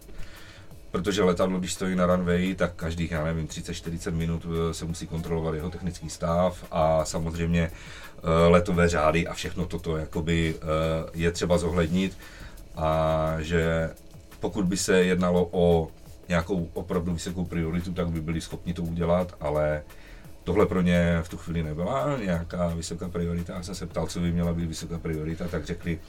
Protože 0.91 1.23
letadlo, 1.23 1.59
když 1.59 1.73
stojí 1.73 1.95
na 1.95 2.05
runway, 2.05 2.55
tak 2.55 2.73
každých, 2.75 3.11
já 3.11 3.23
nevím, 3.23 3.47
30-40 3.47 4.11
minut 4.11 4.45
eh, 4.45 4.73
se 4.73 4.85
musí 4.85 5.07
kontrolovat 5.07 5.55
jeho 5.55 5.69
technický 5.69 6.09
stav 6.09 6.65
a 6.71 7.05
samozřejmě 7.05 7.71
eh, 7.71 8.47
letové 8.47 8.89
řády 8.89 9.27
a 9.27 9.33
všechno 9.33 9.65
toto 9.65 9.97
jakoby 9.97 10.55
eh, 10.55 10.65
je 11.13 11.31
třeba 11.31 11.57
zohlednit 11.57 12.17
a 12.75 13.35
že 13.39 13.89
pokud 14.39 14.65
by 14.65 14.77
se 14.77 15.03
jednalo 15.03 15.49
o 15.51 15.87
nějakou 16.29 16.69
opravdu 16.73 17.13
vysokou 17.13 17.45
prioritu, 17.45 17.93
tak 17.93 18.07
by 18.07 18.21
byli 18.21 18.41
schopni 18.41 18.73
to 18.73 18.83
udělat, 18.83 19.35
ale 19.39 19.83
tohle 20.45 20.65
pro 20.65 20.81
ně 20.81 21.19
v 21.23 21.29
tu 21.29 21.37
chvíli 21.37 21.63
nebyla 21.63 22.17
nějaká 22.23 22.67
vysoká 22.67 23.09
priorita. 23.09 23.53
Já 23.53 23.63
jsem 23.63 23.75
se 23.75 23.85
ptal, 23.85 24.07
co 24.07 24.19
by 24.19 24.31
měla 24.31 24.53
být 24.53 24.65
vysoká 24.65 24.99
priorita, 24.99 25.47
tak 25.47 25.65
řekli 25.65 25.99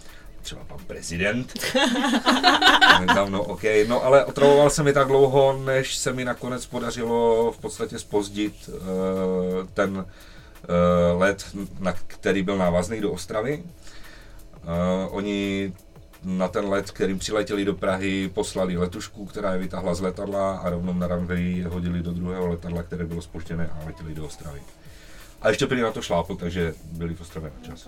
třeba 0.43 0.65
pan 0.65 0.79
prezident. 0.87 1.53
Říkám, 3.01 3.33
no 3.33 3.43
ok, 3.43 3.63
no 3.89 4.05
ale 4.05 4.25
otravoval 4.25 4.71
se 4.71 4.83
mi 4.83 4.93
tak 4.93 5.09
dlouho, 5.09 5.63
než 5.65 5.97
se 5.97 6.13
mi 6.13 6.25
nakonec 6.25 6.67
podařilo 6.67 7.53
v 7.53 7.59
podstatě 7.59 7.99
spozdit 7.99 8.69
uh, 8.69 9.67
ten 9.75 9.97
uh, 9.97 10.05
let, 11.21 11.45
na 11.81 11.93
který 12.07 12.43
byl 12.43 12.59
návazný 12.59 13.01
do 13.01 13.13
Ostravy. 13.13 13.63
Uh, 13.63 15.17
oni 15.17 15.73
na 16.27 16.49
ten 16.49 16.69
let, 16.69 16.91
kterým 16.91 17.19
přiletěli 17.19 17.65
do 17.65 17.75
Prahy, 17.75 18.31
poslali 18.35 18.77
letušku, 18.77 19.27
která 19.27 19.53
je 19.53 19.59
vytáhla 19.59 19.95
z 19.95 20.01
letadla 20.01 20.57
a 20.57 20.71
rovnou 20.71 20.93
na 20.93 21.07
runway 21.07 21.53
je 21.53 21.67
hodili 21.69 22.03
do 22.03 22.13
druhého 22.13 22.47
letadla, 22.47 22.83
které 22.83 23.05
bylo 23.05 23.23
spoštěné 23.23 23.71
a 23.73 23.87
letěli 23.87 24.15
do 24.15 24.27
Ostravy. 24.27 24.61
A 25.43 25.49
ještě 25.49 25.67
prý 25.67 25.81
na 25.81 25.93
to 25.93 26.03
šlápl, 26.03 26.37
takže 26.37 26.75
byli 26.93 27.15
v 27.15 27.21
Ostravě 27.21 27.53
na 27.57 27.67
čas. 27.67 27.87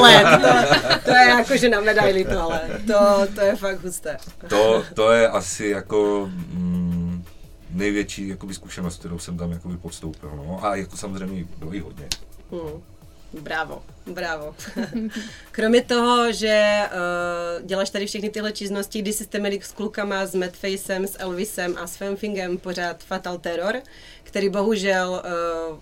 Let, 0.00 0.40
to, 0.40 0.98
to 1.04 1.10
je 1.10 1.28
jako, 1.28 1.56
že 1.56 1.68
na 1.68 1.80
medaili 1.80 2.24
to, 2.24 2.42
ale 2.42 2.60
to, 2.86 3.26
to 3.34 3.40
je 3.40 3.56
fakt 3.56 3.84
husté. 3.84 4.16
To, 4.48 4.84
to 4.94 5.12
je 5.12 5.28
asi 5.28 5.66
jako 5.66 6.30
mm, 6.32 7.24
největší 7.70 8.28
jakoby, 8.28 8.54
zkušenost, 8.54 8.98
kterou 8.98 9.18
jsem 9.18 9.36
tam 9.38 9.52
jakoby 9.52 9.76
podstoupil. 9.76 10.32
No. 10.36 10.64
A 10.64 10.76
jako 10.76 10.96
samozřejmě 10.96 11.44
bylo 11.58 11.72
jí 11.72 11.80
hodně. 11.80 12.08
Hmm. 12.50 12.82
Bravo, 13.32 13.82
bravo. 14.06 14.54
Kromě 15.50 15.82
toho, 15.82 16.32
že 16.32 16.80
uh, 16.84 17.66
děláš 17.66 17.90
tady 17.90 18.06
všechny 18.06 18.30
tyhle 18.30 18.52
činnosti, 18.52 19.02
kdy 19.02 19.12
jste 19.12 19.38
měli 19.38 19.60
s 19.62 19.72
klukama, 19.72 20.26
s 20.26 20.34
Madfacem, 20.34 21.06
s 21.06 21.16
Elvisem 21.18 21.76
a 21.78 21.86
s 21.86 21.96
Femfingem 21.96 22.58
pořád 22.58 23.04
Fatal 23.04 23.38
Terror, 23.38 23.82
který 24.22 24.48
bohužel 24.48 25.22
uh, 25.70 25.78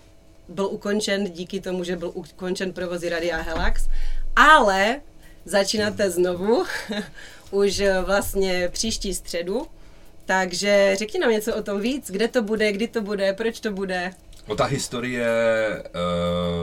byl 0.49 0.67
ukončen 0.67 1.25
díky 1.25 1.61
tomu, 1.61 1.85
že 1.85 1.97
byl 1.97 2.11
ukončen 2.15 2.73
provozy 2.73 3.09
Radia 3.09 3.37
Helax, 3.37 3.89
ale 4.37 5.01
začínáte 5.45 6.11
znovu, 6.11 6.65
už 7.51 7.81
eh, 7.81 8.01
vlastně 8.01 8.69
příští 8.73 9.15
středu, 9.15 9.67
takže 10.25 10.97
řekni 10.99 11.21
nám 11.21 11.31
něco 11.31 11.57
o 11.57 11.63
tom 11.63 11.81
víc, 11.81 12.11
kde 12.11 12.29
to 12.29 12.43
bude, 12.43 12.73
kdy 12.73 12.89
to 12.89 13.03
bude, 13.03 13.33
proč 13.33 13.61
to 13.61 13.71
bude. 13.71 14.13
No 14.49 14.57
ta 14.57 14.65
historie 14.65 15.27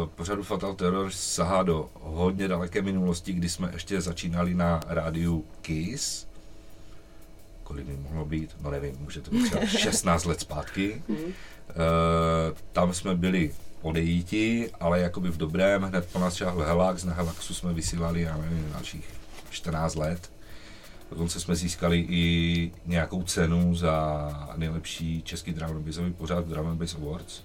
uh, 0.02 0.10
pořadu 0.10 0.43
Fatal 0.43 0.74
Terror 0.74 1.12
sahá 1.12 1.63
do 1.63 1.89
hodně 1.93 2.48
daleké 2.48 2.82
minulosti, 2.82 3.34
kdy 3.34 3.50
jsme 3.50 3.69
ještě 3.74 4.02
začínali 4.02 4.54
na 4.54 4.80
rádiu 4.88 5.46
Kiss. 5.62 6.28
Kolik 7.63 7.86
by 7.86 7.98
mohlo 7.98 8.26
být? 8.26 8.56
No 8.62 8.72
nevím, 8.72 8.96
může 9.00 9.22
to 9.22 9.32
být 9.32 9.50
třeba 9.50 9.65
16 9.78 10.26
let 10.26 10.39
zpátky. 10.39 11.04
Uh, 11.10 11.15
tam 12.72 12.93
jsme 12.93 13.15
byli 13.15 13.54
odejíti, 13.82 14.72
ale 14.80 15.00
jakoby 15.00 15.30
v 15.30 15.38
dobrém, 15.38 15.82
hned 15.82 16.10
po 16.13 16.19
nás 16.19 16.36
šáhl 16.36 16.62
Helax, 16.62 17.04
na 17.04 17.13
Helaxu 17.13 17.54
jsme 17.54 17.74
vysílali, 17.74 18.22
já 18.22 18.38
nevím, 18.38 18.72
dalších 18.74 19.10
14 19.50 19.96
let. 19.96 20.32
Dokonce 21.10 21.39
jsme 21.39 21.56
získali 21.56 22.06
i 22.10 22.72
nějakou 22.86 23.24
cenu 23.24 23.76
za 23.76 24.54
nejlepší 24.56 25.22
český 25.22 25.54
drum 25.54 25.86
pořád 26.17 26.46
v 26.46 26.50
Drum 26.50 26.78
Bass 26.78 26.96
Awards. 26.96 27.41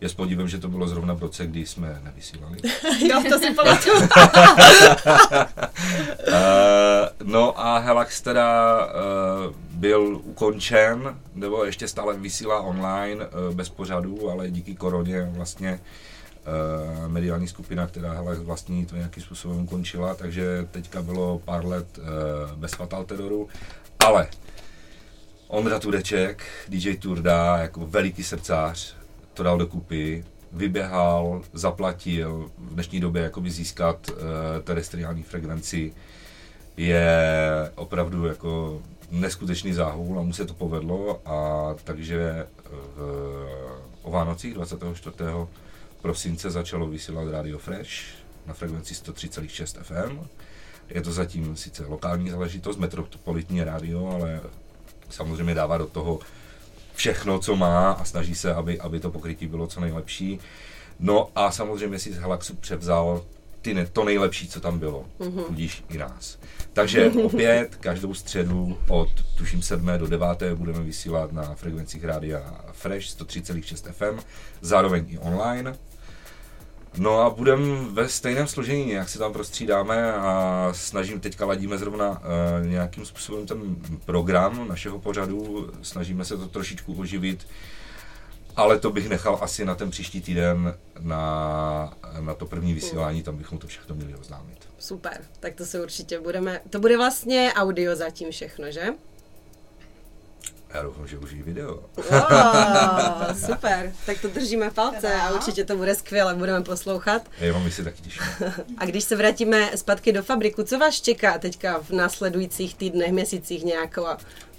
Je 0.00 0.08
s 0.08 0.14
podívem, 0.14 0.48
že 0.48 0.58
to 0.58 0.68
bylo 0.68 0.88
zrovna 0.88 1.14
v 1.14 1.20
roce, 1.22 1.46
kdy 1.46 1.66
jsme 1.66 2.00
nevysílali. 2.04 2.58
jo, 3.10 3.22
to 3.28 3.38
si 3.38 3.54
pamatuju. 3.54 3.96
Uh, 3.96 4.06
no 7.22 7.60
a 7.60 7.78
Helax 7.78 8.20
teda 8.20 8.78
uh, 8.86 9.54
byl 9.70 10.20
ukončen, 10.24 11.16
nebo 11.34 11.64
ještě 11.64 11.88
stále 11.88 12.16
vysílá 12.16 12.60
online 12.60 13.26
uh, 13.26 13.54
bez 13.54 13.68
pořadu, 13.68 14.30
ale 14.30 14.50
díky 14.50 14.74
koroně 14.74 15.30
vlastně 15.32 15.80
uh, 17.00 17.08
mediální 17.08 17.48
skupina, 17.48 17.86
která 17.86 18.12
Helax 18.12 18.38
vlastní, 18.38 18.86
to 18.86 18.96
nějakým 18.96 19.22
způsobem 19.22 19.60
ukončila, 19.60 20.14
takže 20.14 20.68
teďka 20.70 21.02
bylo 21.02 21.38
pár 21.38 21.66
let 21.66 21.98
uh, 21.98 22.04
bez 22.58 22.72
Fatal 22.72 23.04
Terroru, 23.04 23.48
ale 23.98 24.28
Ondra 25.48 25.78
Tureček, 25.78 26.42
DJ 26.68 26.94
Turda, 26.94 27.56
jako 27.56 27.86
veliký 27.86 28.24
srdcář, 28.24 28.99
to 29.34 29.42
dal 29.42 29.58
dokupy, 29.58 30.24
vyběhal, 30.52 31.42
zaplatil, 31.52 32.50
v 32.58 32.74
dnešní 32.74 33.00
době 33.00 33.22
jakoby 33.22 33.50
získat 33.50 34.10
uh, 34.10 34.16
terestriální 34.64 35.22
frekvenci 35.22 35.92
je 36.76 37.20
opravdu 37.74 38.26
jako 38.26 38.82
neskutečný 39.10 39.72
záhul 39.72 40.18
a 40.18 40.22
mu 40.22 40.32
se 40.32 40.46
to 40.46 40.54
povedlo 40.54 41.20
a 41.28 41.68
takže 41.84 42.46
v, 42.66 43.80
o 44.02 44.10
Vánocích 44.10 44.54
24. 44.54 45.16
prosince 46.02 46.50
začalo 46.50 46.86
vysílat 46.86 47.28
Radio 47.28 47.58
Fresh 47.58 47.92
na 48.46 48.54
frekvenci 48.54 48.94
103,6 48.94 49.82
FM. 49.82 50.26
Je 50.88 51.02
to 51.02 51.12
zatím 51.12 51.56
sice 51.56 51.86
lokální 51.86 52.30
záležitost, 52.30 52.76
metropolitní 52.76 53.64
rádio, 53.64 54.06
ale 54.06 54.40
samozřejmě 55.10 55.54
dává 55.54 55.78
do 55.78 55.86
toho 55.86 56.18
všechno, 57.00 57.38
co 57.38 57.56
má 57.56 57.92
a 57.92 58.04
snaží 58.04 58.34
se, 58.34 58.54
aby, 58.54 58.80
aby 58.80 59.00
to 59.00 59.10
pokrytí 59.10 59.46
bylo 59.46 59.66
co 59.66 59.80
nejlepší. 59.80 60.40
No 60.98 61.28
a 61.34 61.50
samozřejmě 61.50 61.98
si 61.98 62.12
z 62.12 62.18
Halaxu 62.18 62.54
převzal 62.54 63.24
ty 63.62 63.74
ne, 63.74 63.86
to 63.86 64.04
nejlepší, 64.04 64.48
co 64.48 64.60
tam 64.60 64.78
bylo, 64.78 65.04
mm-hmm. 65.20 65.44
tudíž 65.44 65.84
i 65.88 65.98
nás. 65.98 66.38
Takže 66.72 67.10
opět 67.24 67.76
každou 67.76 68.14
středu 68.14 68.78
od 68.88 69.08
tuším 69.36 69.62
7. 69.62 69.90
do 69.96 70.06
9. 70.06 70.26
budeme 70.54 70.82
vysílat 70.82 71.32
na 71.32 71.54
frekvencích 71.54 72.04
rádia 72.04 72.64
Fresh 72.72 73.06
103,6 73.06 73.92
FM, 73.92 74.24
zároveň 74.60 75.04
i 75.08 75.18
online. 75.18 75.76
No 76.98 77.20
a 77.20 77.30
budeme 77.30 77.76
ve 77.90 78.08
stejném 78.08 78.46
složení, 78.46 78.84
nějak 78.84 79.08
se 79.08 79.18
tam 79.18 79.32
prostřídáme 79.32 80.12
a 80.12 80.68
snažím, 80.72 81.20
teďka 81.20 81.46
ladíme 81.46 81.78
zrovna 81.78 82.10
uh, 82.10 82.66
nějakým 82.66 83.06
způsobem 83.06 83.46
ten 83.46 83.76
program 84.04 84.68
našeho 84.68 84.98
pořadu, 84.98 85.70
snažíme 85.82 86.24
se 86.24 86.36
to 86.36 86.46
trošičku 86.46 86.94
oživit, 86.94 87.46
ale 88.56 88.78
to 88.78 88.90
bych 88.90 89.08
nechal 89.08 89.38
asi 89.40 89.64
na 89.64 89.74
ten 89.74 89.90
příští 89.90 90.20
týden, 90.20 90.74
na, 91.00 91.96
na 92.20 92.34
to 92.34 92.46
první 92.46 92.74
vysílání, 92.74 93.22
tam 93.22 93.36
bychom 93.36 93.58
to 93.58 93.66
všechno 93.66 93.94
měli 93.94 94.14
oznámit. 94.14 94.68
Super, 94.78 95.24
tak 95.40 95.54
to 95.54 95.66
se 95.66 95.82
určitě 95.82 96.20
budeme, 96.20 96.60
to 96.70 96.80
bude 96.80 96.96
vlastně 96.96 97.52
audio 97.54 97.96
zatím 97.96 98.30
všechno, 98.30 98.70
že? 98.70 98.86
Já 100.74 100.82
doufám, 100.82 101.06
že 101.06 101.18
už 101.18 101.34
video. 101.34 101.74
Oh, 101.74 103.34
super, 103.46 103.92
tak 104.06 104.20
to 104.20 104.28
držíme 104.28 104.70
palce 104.70 105.14
a 105.14 105.30
určitě 105.30 105.64
to 105.64 105.76
bude 105.76 105.94
skvěle, 105.94 106.34
budeme 106.34 106.64
poslouchat. 106.64 107.22
Já 107.38 107.52
vám 107.52 107.70
si 107.70 107.84
taky 107.84 108.02
těším. 108.02 108.22
A 108.78 108.84
když 108.84 109.04
se 109.04 109.16
vrátíme 109.16 109.70
zpátky 109.76 110.12
do 110.12 110.22
fabriku, 110.22 110.62
co 110.62 110.78
vás 110.78 111.00
čeká 111.00 111.38
teďka 111.38 111.78
v 111.82 111.90
následujících 111.90 112.74
týdnech, 112.74 113.12
měsících 113.12 113.64
nějakou, 113.64 114.06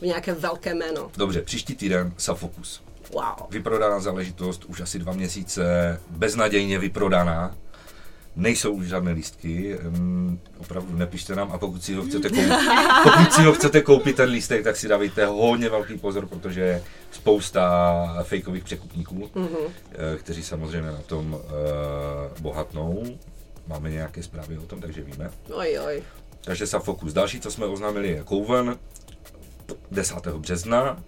nějaké 0.01 0.33
velké 0.33 0.73
jméno? 0.73 1.11
Dobře, 1.17 1.41
příští 1.41 1.75
týden 1.75 2.13
Safokus. 2.17 2.81
Wow. 3.13 3.23
Vyprodaná 3.49 3.99
záležitost, 3.99 4.65
už 4.65 4.81
asi 4.81 4.99
dva 4.99 5.13
měsíce, 5.13 5.99
beznadějně 6.09 6.79
vyprodaná. 6.79 7.55
Nejsou 8.35 8.71
už 8.71 8.87
žádné 8.87 9.11
lístky, 9.11 9.77
mm, 9.81 10.39
opravdu 10.57 10.97
nepište 10.97 11.35
nám 11.35 11.51
a 11.51 11.57
pokud 11.57 11.83
si 11.83 11.93
ho 11.93 12.03
chcete 12.03 12.29
koupit, 12.29 12.51
pokud 13.03 13.33
si 13.33 13.41
ho 13.43 13.53
chcete 13.53 13.81
koupit 13.81 14.15
ten 14.15 14.29
lístek, 14.29 14.63
tak 14.63 14.77
si 14.77 14.87
dávejte 14.87 15.25
hodně 15.25 15.69
velký 15.69 15.97
pozor, 15.97 16.27
protože 16.27 16.61
je 16.61 16.83
spousta 17.11 18.23
fejkových 18.23 18.63
překupníků, 18.63 19.29
mm-hmm. 19.35 20.17
kteří 20.17 20.43
samozřejmě 20.43 20.91
na 20.91 21.01
tom 21.01 21.33
uh, 21.33 21.41
bohatnou. 22.41 23.03
Máme 23.67 23.89
nějaké 23.89 24.23
zprávy 24.23 24.57
o 24.57 24.61
tom, 24.61 24.81
takže 24.81 25.01
víme. 25.01 25.29
Oj, 25.53 25.79
oj. 25.85 26.03
Takže 26.41 26.67
Safokus. 26.67 27.13
Další, 27.13 27.39
co 27.39 27.51
jsme 27.51 27.65
oznámili, 27.65 28.07
je 28.07 28.23
Kouven 28.23 28.77
10. 29.91 30.27
března. 30.27 31.03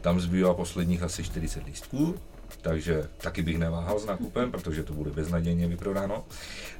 Tam 0.00 0.20
zbývá 0.20 0.54
posledních 0.54 1.02
asi 1.02 1.24
40 1.24 1.66
lístků, 1.66 2.14
takže 2.64 3.08
taky 3.18 3.42
bych 3.42 3.58
neváhal 3.58 3.98
s 3.98 4.06
nákupem, 4.06 4.50
protože 4.50 4.82
to 4.82 4.92
bude 4.92 5.10
beznadějně 5.10 5.68
vyprodáno. 5.68 6.24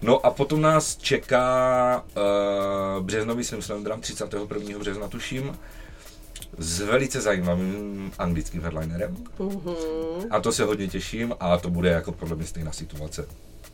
No 0.03 0.27
a 0.27 0.31
potom 0.31 0.63
nás 0.63 0.97
čeká 0.97 2.05
uh, 2.17 3.05
březnový 3.05 3.45
Slam 3.45 3.85
Drum 3.85 4.01
31. 4.01 4.79
března, 4.79 5.09
tuším, 5.09 5.59
s 6.59 6.81
velice 6.81 7.21
zajímavým 7.21 8.13
anglickým 8.19 8.63
headlinerem. 8.63 9.17
Mm-hmm. 9.39 10.27
A 10.31 10.41
to 10.41 10.53
se 10.53 10.65
hodně 10.65 10.89
těším 10.89 11.35
a 11.41 11.59
to 11.59 11.71
bude 11.71 11.91
jako 11.91 12.13
podle 12.13 12.37
mě 12.37 12.47
stejná 12.47 12.73
situace. 12.73 13.27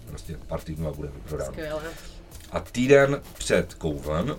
Prostě 0.07 0.38
pár 0.46 0.61
týdnů 0.61 0.88
a 0.88 0.92
bude 0.92 1.09
vyprodáno. 1.09 1.53
Skvěle. 1.53 1.83
A 2.53 2.61
týden 2.61 3.23
před 3.38 3.75
Kouven 3.75 4.37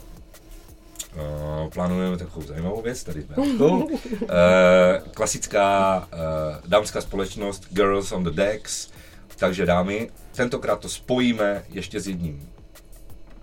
Uh, 1.16 1.70
plánujeme 1.70 2.18
takovou 2.18 2.46
zajímavou 2.46 2.82
věc, 2.82 3.04
tady 3.04 3.22
jsme 3.22 3.36
uh, 3.36 3.92
klasická 5.14 5.98
uh, 6.14 6.70
dámská 6.70 7.02
společnost 7.02 7.68
Girls 7.70 8.12
on 8.12 8.24
the 8.24 8.30
Decks, 8.30 8.90
takže 9.36 9.66
dámy, 9.66 10.10
tentokrát 10.36 10.80
to 10.80 10.90
spojíme 10.90 11.64
ještě 11.70 12.00
s 12.00 12.08
jedním 12.08 12.50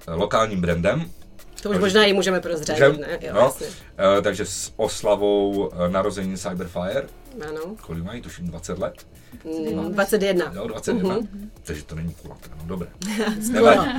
uh, 0.08 0.14
lokálním 0.14 0.60
brandem. 0.60 1.10
To 1.62 1.70
už 1.70 1.78
možná 1.78 2.04
i 2.04 2.12
můžeme 2.12 2.40
prozřadit, 2.40 2.80
Můžem? 2.86 3.00
ne? 3.00 3.18
Jo, 3.20 3.32
no, 3.34 3.40
jasně. 3.40 3.66
uh, 3.66 4.22
takže 4.22 4.46
s 4.46 4.72
oslavou 4.76 5.50
uh, 5.50 5.88
narození 5.88 6.36
Cyberfire, 6.36 7.02
Ano. 7.48 7.76
kolik 7.80 8.04
mají, 8.04 8.22
tuším 8.22 8.46
20 8.46 8.78
let, 8.78 9.06
Mm, 9.44 9.92
21. 9.92 10.52
jo, 10.54 10.66
21, 10.68 11.16
uh-huh. 11.16 11.28
takže 11.62 11.82
to 11.82 11.94
není 11.94 12.14
kulaté, 12.14 12.50
no 12.58 12.66
dobré. 12.66 12.88
Nevadí. 13.52 13.90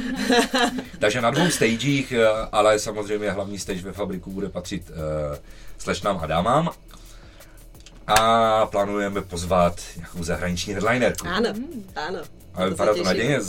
Takže 1.00 1.22
na 1.22 1.32
dvou 1.32 1.50
stagech, 1.50 2.12
eh, 2.12 2.28
ale 2.52 2.80
samozřejmě 2.80 3.32
hlavní 3.32 3.60
stage 3.60 3.82
ve 3.82 3.92
fabriku 3.94 4.32
bude 4.32 4.50
patřit 4.50 4.90
uh, 4.90 4.96
slešnám 5.78 6.20
a 6.22 6.26
dámám. 6.26 6.70
A 8.08 8.66
plánujeme 8.66 9.22
pozvat 9.22 9.82
nějakou 9.96 10.24
zahraniční 10.24 10.74
headlinerku. 10.74 11.28
Ano, 11.28 11.50
ano. 11.96 12.20
Ale 12.54 12.66
to 12.66 12.70
vypadá 12.70 12.94
to 12.94 13.04
nadějně, 13.04 13.40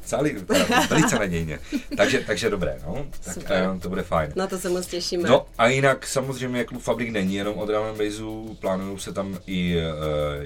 psali, 0.00 0.40
to 0.46 0.54
velice 0.90 1.18
nadějně. 1.18 1.58
Takže, 1.96 2.24
takže 2.26 2.50
dobré, 2.50 2.80
no. 2.86 3.06
Tak 3.24 3.34
Super. 3.34 3.70
uh, 3.74 3.80
to 3.80 3.88
bude 3.88 4.02
fajn. 4.02 4.32
Na 4.36 4.46
to 4.46 4.58
se 4.58 4.68
moc 4.68 4.86
těšíme. 4.86 5.28
No 5.28 5.46
a 5.58 5.68
jinak 5.68 6.06
samozřejmě 6.06 6.64
Klub 6.64 6.82
Fabrik 6.82 7.10
není 7.10 7.34
jenom 7.34 7.58
o 7.58 7.66
drum 7.66 7.84
and 7.86 7.98
bassu, 7.98 8.56
plánují 8.60 8.98
se 8.98 9.12
tam 9.12 9.38
i 9.46 9.76
uh, 9.76 9.82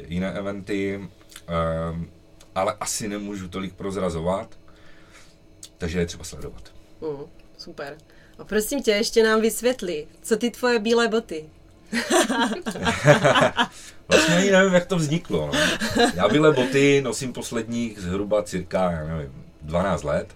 jiné 0.08 0.32
eventy, 0.32 0.96
um, 0.96 2.10
ale 2.54 2.76
asi 2.80 3.08
nemůžu 3.08 3.48
tolik 3.48 3.74
prozrazovat, 3.74 4.58
takže 5.78 5.98
je 5.98 6.06
třeba 6.06 6.24
sledovat. 6.24 6.62
Mm, 7.00 7.24
super. 7.58 7.98
A 8.38 8.44
prosím 8.44 8.82
tě, 8.82 8.90
ještě 8.90 9.22
nám 9.22 9.40
vysvětli, 9.40 10.06
co 10.22 10.36
ty 10.36 10.50
tvoje 10.50 10.78
bílé 10.78 11.08
boty? 11.08 11.44
Vlastně 14.08 14.36
ani 14.36 14.50
nevím, 14.50 14.74
jak 14.74 14.86
to 14.86 14.96
vzniklo. 14.96 15.50
No. 15.52 15.52
Já 16.14 16.28
bílé 16.28 16.52
boty 16.52 17.02
nosím 17.04 17.32
posledních 17.32 18.00
zhruba 18.00 18.42
cirka, 18.42 18.90
já 18.90 19.04
nevím, 19.04 19.44
12 19.62 20.02
let. 20.02 20.34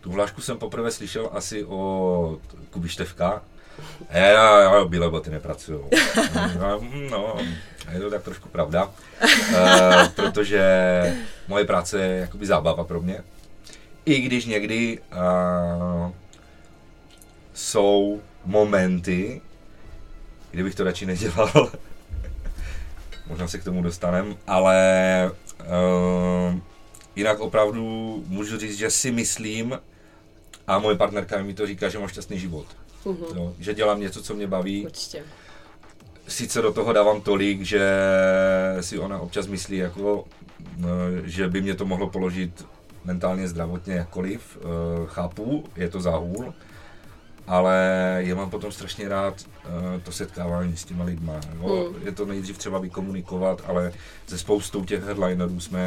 Tu 0.00 0.10
hlášku 0.10 0.40
jsem 0.40 0.58
poprvé 0.58 0.90
slyšel 0.90 1.30
asi 1.32 1.64
od 1.64 2.40
Kuby 2.70 2.88
Števka. 2.88 3.42
Já, 4.10 4.26
já, 4.26 4.60
já 4.60 4.84
bílé 4.84 5.10
boty 5.10 5.30
nepracuju. 5.30 5.90
No, 7.10 7.36
je 7.92 8.00
to 8.00 8.10
tak 8.10 8.22
trošku 8.22 8.48
pravda, 8.48 8.84
uh, 8.84 10.08
protože 10.14 10.62
moje 11.48 11.64
práce 11.64 12.00
je 12.00 12.20
jakoby 12.20 12.46
zábava 12.46 12.84
pro 12.84 13.00
mě. 13.00 13.20
I 14.04 14.20
když 14.20 14.44
někdy 14.44 14.98
uh, 14.98 16.10
jsou 17.54 18.20
momenty, 18.44 19.40
kdybych 20.50 20.74
to 20.74 20.84
radši 20.84 21.06
nedělal, 21.06 21.70
možná 23.26 23.48
se 23.48 23.58
k 23.58 23.64
tomu 23.64 23.82
dostanem, 23.82 24.36
ale 24.46 25.30
uh, 25.60 26.58
jinak 27.16 27.40
opravdu 27.40 27.82
můžu 28.26 28.58
říct, 28.58 28.78
že 28.78 28.90
si 28.90 29.10
myslím, 29.10 29.78
a 30.66 30.78
moje 30.78 30.96
partnerka 30.96 31.42
mi 31.42 31.54
to 31.54 31.66
říká, 31.66 31.88
že 31.88 31.98
mám 31.98 32.08
šťastný 32.08 32.38
život. 32.38 32.66
Mhm. 33.04 33.24
Jo, 33.36 33.54
že 33.58 33.74
dělám 33.74 34.00
něco, 34.00 34.22
co 34.22 34.34
mě 34.34 34.46
baví. 34.46 34.84
Určitě. 34.84 35.24
Sice 36.28 36.62
do 36.62 36.72
toho 36.72 36.92
dávám 36.92 37.20
tolik, 37.20 37.62
že 37.62 37.90
si 38.80 38.98
ona 38.98 39.18
občas 39.18 39.46
myslí, 39.46 39.76
jako, 39.76 40.24
no, 40.76 40.88
že 41.24 41.48
by 41.48 41.62
mě 41.62 41.74
to 41.74 41.84
mohlo 41.84 42.10
položit 42.10 42.66
mentálně, 43.04 43.48
zdravotně, 43.48 43.94
jakkoliv. 43.94 44.58
Eh, 44.60 44.66
Chápu, 45.06 45.64
je 45.76 45.88
to 45.88 46.00
záhůl, 46.00 46.54
ale 47.50 47.76
já 48.18 48.34
mám 48.34 48.50
potom 48.50 48.72
strašně 48.72 49.08
rád 49.08 49.34
eh, 49.64 50.00
to 50.00 50.12
setkávání 50.12 50.76
s 50.76 50.84
těma 50.84 51.04
lidma. 51.04 51.32
Jo? 51.62 51.90
Hmm. 51.94 52.06
Je 52.06 52.12
to 52.12 52.26
nejdřív 52.26 52.58
třeba 52.58 52.78
vykomunikovat, 52.78 53.62
ale 53.66 53.92
se 54.26 54.38
spoustou 54.38 54.84
těch 54.84 55.04
headlinerů 55.04 55.60
jsme 55.60 55.80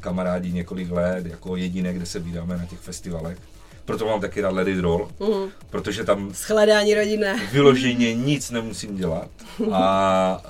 kamarádi 0.00 0.52
několik 0.52 0.90
let, 0.90 1.26
jako 1.26 1.56
jediné, 1.56 1.92
kde 1.94 2.06
se 2.06 2.18
vídáme 2.18 2.56
na 2.56 2.64
těch 2.66 2.78
festivalech. 2.78 3.38
Proto 3.84 4.06
mám 4.06 4.20
taky 4.20 4.40
rád 4.40 4.52
Let 4.52 4.68
It 4.68 4.80
Roll, 4.80 5.08
Mhm. 5.20 5.50
protože 5.70 6.04
tam 6.04 6.34
Shledání 6.34 6.94
rodinné. 6.94 7.40
vyloženě 7.52 8.14
nic 8.14 8.50
nemusím 8.50 8.96
dělat 8.96 9.28
a 9.72 10.42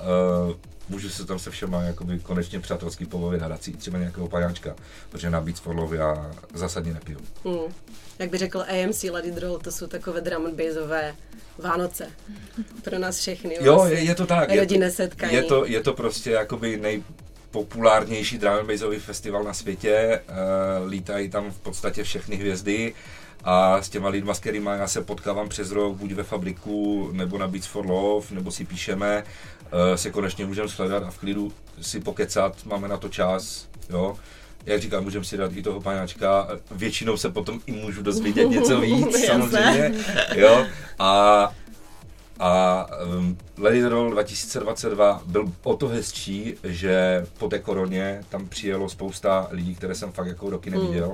uh, 0.47 0.53
můžu 0.91 1.09
se 1.09 1.25
tam 1.25 1.39
se 1.39 1.51
všema 1.51 1.81
jakoby 1.81 2.19
konečně 2.19 2.59
přátelsky 2.59 3.05
pobavit 3.05 3.43
a 3.43 3.57
si 3.57 3.71
třeba 3.71 3.97
nějakého 3.97 4.27
pajáčka, 4.27 4.75
protože 5.09 5.29
na 5.29 5.41
Beats 5.41 5.59
for 5.59 5.75
Love 5.75 5.97
já 5.97 6.31
zásadně 6.53 6.93
nepiju. 6.93 7.19
Hmm. 7.45 7.73
Jak 8.19 8.29
by 8.29 8.37
řekl 8.37 8.61
AMC 8.61 9.03
Lady 9.03 9.31
Droll, 9.31 9.59
to 9.59 9.71
jsou 9.71 9.87
takové 9.87 10.21
drum 10.21 10.45
and 10.45 10.55
bassové 10.55 11.15
Vánoce. 11.57 12.07
Pro 12.83 12.99
nás 12.99 13.19
všechny. 13.19 13.57
Jo, 13.61 13.75
vlastně. 13.75 13.97
je, 13.97 14.03
je 14.03 14.15
to 14.15 14.25
tak. 14.25 14.49
Je, 14.49 14.59
Rodinné 14.59 14.91
setkání. 14.91 15.33
je, 15.33 15.43
to, 15.43 15.65
je 15.65 15.83
to 15.83 15.93
prostě 15.93 16.31
jakoby 16.31 16.77
nejpopulárnější 16.77 18.37
drum 18.37 18.53
and 18.53 18.67
bassový 18.67 18.99
festival 18.99 19.43
na 19.43 19.53
světě. 19.53 20.21
Uh, 20.29 20.89
lítají 20.89 21.29
tam 21.29 21.51
v 21.51 21.59
podstatě 21.59 22.03
všechny 22.03 22.35
hvězdy 22.35 22.93
a 23.43 23.81
s 23.81 23.89
těma 23.89 24.09
lidma, 24.09 24.33
s 24.33 24.39
kterými 24.39 24.69
já 24.69 24.87
se 24.87 25.01
potkávám 25.01 25.49
přes 25.49 25.71
rok, 25.71 25.97
buď 25.97 26.11
ve 26.11 26.23
fabriku, 26.23 27.09
nebo 27.11 27.37
na 27.37 27.47
Beats 27.47 27.67
for 27.67 27.85
Love, 27.85 28.27
nebo 28.31 28.51
si 28.51 28.65
píšeme, 28.65 29.23
se 29.95 30.11
konečně 30.11 30.45
můžeme 30.45 30.69
sledat 30.69 31.03
a 31.03 31.11
v 31.11 31.17
klidu 31.17 31.51
si 31.81 31.99
pokecat, 31.99 32.65
máme 32.65 32.87
na 32.87 32.97
to 32.97 33.09
čas, 33.09 33.67
jo. 33.89 34.15
Jak 34.65 34.81
říkám, 34.81 35.03
můžeme 35.03 35.25
si 35.25 35.37
dát 35.37 35.51
i 35.55 35.61
toho 35.61 35.81
panáčka, 35.81 36.47
většinou 36.71 37.17
se 37.17 37.29
potom 37.29 37.61
i 37.65 37.71
můžu 37.71 38.01
dozvědět 38.01 38.45
něco 38.45 38.81
víc, 38.81 39.25
samozřejmě, 39.25 39.91
jo. 40.35 40.65
A 40.99 41.53
A 42.43 42.87
um, 43.05 43.37
Lady 43.57 43.85
Roll 43.85 44.11
2022 44.11 45.21
byl 45.25 45.45
o 45.63 45.75
to 45.75 45.87
hezčí, 45.87 46.55
že 46.63 47.25
po 47.37 47.47
té 47.47 47.59
koroně 47.59 48.23
tam 48.29 48.47
přijelo 48.47 48.89
spousta 48.89 49.47
lidí, 49.51 49.75
které 49.75 49.95
jsem 49.95 50.11
fakt 50.11 50.27
jako 50.27 50.49
roky 50.49 50.69
neviděl. 50.69 51.13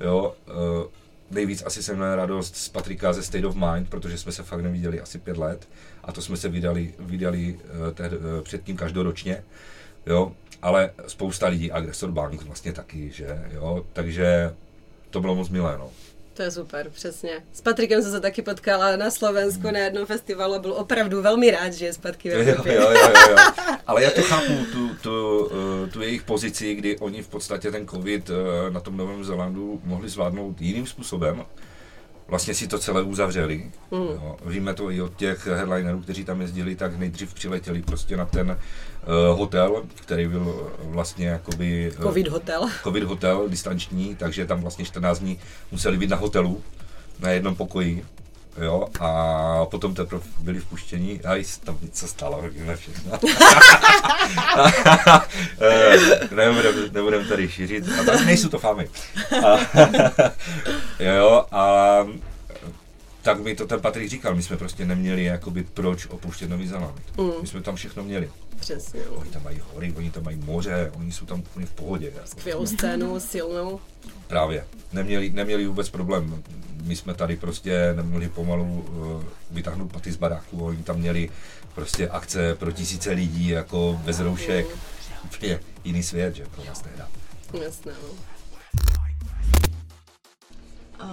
Jo, 0.00 0.34
uh, 0.46 0.90
nejvíc 1.30 1.62
asi 1.66 1.82
jsem 1.82 1.96
měl 1.96 2.16
radost 2.16 2.56
z 2.56 2.68
Patrika 2.68 3.12
ze 3.12 3.22
State 3.22 3.44
of 3.44 3.54
Mind, 3.54 3.88
protože 3.88 4.18
jsme 4.18 4.32
se 4.32 4.42
fakt 4.42 4.60
neviděli 4.60 5.00
asi 5.00 5.18
pět 5.18 5.36
let 5.36 5.68
a 6.06 6.12
to 6.12 6.22
jsme 6.22 6.36
se 6.36 6.48
vydali, 6.48 6.94
vydali 6.98 7.54
uh, 7.54 7.94
tehd, 7.94 8.12
uh, 8.12 8.18
předtím 8.42 8.76
každoročně. 8.76 9.44
Jo, 10.06 10.32
ale 10.62 10.90
spousta 11.06 11.48
lidí, 11.48 11.72
Agresor 11.72 12.10
Bank 12.10 12.42
vlastně 12.42 12.72
taky, 12.72 13.10
že 13.10 13.44
jo, 13.52 13.86
takže 13.92 14.54
to 15.10 15.20
bylo 15.20 15.34
moc 15.34 15.48
milé, 15.48 15.78
no. 15.78 15.90
To 16.34 16.42
je 16.42 16.50
super, 16.50 16.90
přesně. 16.90 17.42
S 17.52 17.60
Patrikem 17.60 18.02
jsem 18.02 18.10
se 18.12 18.20
taky 18.20 18.42
potkala 18.42 18.96
na 18.96 19.10
Slovensku 19.10 19.70
na 19.70 19.78
jednom 19.78 20.06
festivalu 20.06 20.54
a 20.54 20.58
byl 20.58 20.72
opravdu 20.72 21.22
velmi 21.22 21.50
rád, 21.50 21.72
že 21.72 21.86
je 21.86 21.92
zpátky 21.92 22.30
ve 22.30 22.34
Jo, 22.34 22.56
jo, 22.64 22.72
jo, 22.72 22.90
jo, 22.90 23.10
jo. 23.30 23.36
Ale 23.86 24.02
já 24.02 24.10
to 24.10 24.22
chápu, 24.22 24.52
tu, 24.72 24.94
tu, 24.94 25.50
eh, 25.52 25.90
tu 25.90 26.02
jejich 26.02 26.22
pozici, 26.22 26.74
kdy 26.74 26.98
oni 26.98 27.22
v 27.22 27.28
podstatě 27.28 27.70
ten 27.70 27.88
covid 27.88 28.30
eh, 28.30 28.70
na 28.70 28.80
tom 28.80 28.96
Novém 28.96 29.24
Zélandu 29.24 29.80
mohli 29.84 30.08
zvládnout 30.08 30.60
jiným 30.60 30.86
způsobem. 30.86 31.44
Vlastně 32.28 32.54
si 32.54 32.68
to 32.68 32.78
celé 32.78 33.02
uzavřeli. 33.02 33.70
Mm. 33.90 33.98
Jo. 33.98 34.36
Víme 34.46 34.74
to 34.74 34.90
i 34.90 35.02
od 35.02 35.16
těch 35.16 35.46
headlinerů, 35.46 36.00
kteří 36.00 36.24
tam 36.24 36.40
jezdili, 36.40 36.76
tak 36.76 36.98
nejdřív 36.98 37.34
přiletěli 37.34 37.82
prostě 37.82 38.16
na 38.16 38.24
ten 38.24 38.50
uh, 38.50 39.38
hotel, 39.38 39.82
který 39.94 40.28
byl 40.28 40.72
vlastně 40.82 41.26
jakoby... 41.26 41.92
eh, 41.98 42.02
Covid 42.02 42.28
hotel. 42.28 42.68
covid 42.82 43.04
hotel, 43.04 43.48
distanční, 43.48 44.14
takže 44.14 44.46
tam 44.46 44.60
vlastně 44.60 44.84
14 44.84 45.18
dní 45.18 45.38
museli 45.72 45.98
být 45.98 46.10
na 46.10 46.16
hotelu, 46.16 46.62
na 47.20 47.30
jednom 47.30 47.54
pokoji. 47.54 48.04
Jo, 48.62 48.86
a 49.00 49.66
potom 49.66 49.94
teprve 49.94 50.22
byli 50.38 50.60
vpuštění 50.60 51.20
a 51.20 51.36
i 51.36 51.44
se 51.44 51.60
tam 51.60 51.78
něco 51.82 52.08
stalo, 52.08 52.42
víme 52.42 52.76
všechno. 52.76 53.18
Eh, 55.60 56.28
nebudem, 56.34 56.74
nebudem 56.92 57.28
tady 57.28 57.48
šířit, 57.48 57.84
a 58.00 58.04
tak 58.04 58.26
nejsou 58.26 58.48
to 58.48 58.58
famy. 58.58 58.88
A, 59.46 59.58
jo, 61.02 61.44
a 61.52 61.96
tak 63.24 63.40
mi 63.40 63.54
to 63.54 63.66
ten 63.66 63.80
Patrik 63.80 64.08
říkal, 64.08 64.34
my 64.34 64.42
jsme 64.42 64.56
prostě 64.56 64.86
neměli 64.86 65.24
jakoby 65.24 65.64
proč 65.64 66.06
opuštět 66.06 66.50
Nový 66.50 66.68
Zéland. 66.68 67.02
Mm. 67.18 67.30
My 67.40 67.46
jsme 67.46 67.60
tam 67.60 67.76
všechno 67.76 68.04
měli. 68.04 68.30
Přesně. 68.60 69.00
Oni 69.00 69.30
tam 69.30 69.42
mají 69.42 69.60
hory, 69.72 69.94
oni 69.96 70.10
tam 70.10 70.24
mají 70.24 70.36
moře, 70.36 70.92
oni 70.96 71.12
jsou 71.12 71.26
tam 71.26 71.40
úplně 71.40 71.66
v 71.66 71.72
pohodě. 71.72 72.12
Jako. 72.14 72.26
Skvělou 72.26 72.66
scénu, 72.66 73.20
silnou. 73.20 73.80
Právě. 74.26 74.66
Neměli, 74.92 75.30
neměli 75.30 75.66
vůbec 75.66 75.88
problém. 75.88 76.42
My 76.82 76.96
jsme 76.96 77.14
tady 77.14 77.36
prostě 77.36 77.92
nemohli 77.96 78.28
pomalu 78.28 78.64
uh, 78.64 79.24
vytáhnout 79.50 79.92
paty 79.92 80.12
z 80.12 80.16
baráku. 80.16 80.64
Oni 80.64 80.82
tam 80.82 80.98
měli 80.98 81.30
prostě 81.74 82.08
akce 82.08 82.54
pro 82.54 82.72
tisíce 82.72 83.10
lidí, 83.10 83.48
jako 83.48 84.00
bez 84.04 84.20
roušek. 84.20 84.66
Úplně 85.24 85.60
jiný 85.84 86.02
svět, 86.02 86.34
že 86.34 86.44
pro 86.54 86.64
nás 86.64 86.80
tehda. 86.80 87.08
Jasné, 87.62 87.92
no. 88.02 88.08
Uh, 91.04 91.10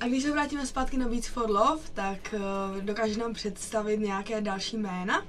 a 0.00 0.06
když 0.08 0.22
se 0.22 0.32
vrátíme 0.32 0.66
zpátky 0.66 0.96
na 0.96 1.08
Beats 1.08 1.26
for 1.26 1.50
Love, 1.50 1.82
tak 1.94 2.34
uh, 2.34 2.82
dokáže 2.82 3.18
nám 3.18 3.34
představit 3.34 4.00
nějaké 4.00 4.40
další 4.40 4.76
jména? 4.76 5.26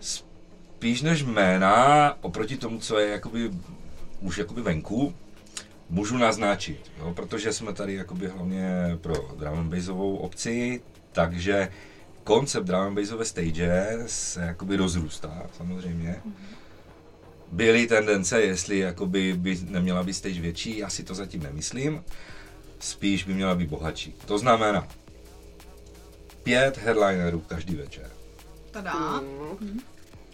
Spíš 0.00 1.02
než 1.02 1.22
jména, 1.22 2.16
oproti 2.20 2.56
tomu, 2.56 2.78
co 2.78 2.98
je 2.98 3.08
jakoby, 3.08 3.50
už 4.20 4.38
jakoby 4.38 4.62
venku, 4.62 5.14
můžu 5.90 6.16
naznačit, 6.16 6.90
jo, 6.98 7.12
protože 7.14 7.52
jsme 7.52 7.72
tady 7.72 7.94
jakoby 7.94 8.28
hlavně 8.28 8.98
pro 9.00 9.14
drum 9.38 9.70
bassovou 9.70 10.16
obci, 10.16 10.82
takže 11.12 11.68
koncept 12.24 12.64
drum 12.64 12.94
bassové 12.94 13.24
stage 13.24 13.98
se 14.06 14.40
jakoby 14.40 14.76
rozrůstá 14.76 15.42
samozřejmě. 15.56 16.22
Byly 17.52 17.86
tendence, 17.86 18.40
jestli 18.42 18.78
jakoby 18.78 19.34
by 19.36 19.58
neměla 19.68 20.02
být 20.02 20.14
stage 20.14 20.40
větší, 20.40 20.78
já 20.78 20.88
si 20.90 21.04
to 21.04 21.14
zatím 21.14 21.42
nemyslím. 21.42 22.04
Spíš 22.82 23.24
by 23.24 23.34
měla 23.34 23.54
být 23.54 23.68
bohatší. 23.68 24.14
To 24.26 24.38
znamená 24.38 24.88
pět 26.42 26.78
headlinerů 26.78 27.40
každý 27.40 27.74
večer. 27.74 28.10
Tada. 28.70 29.20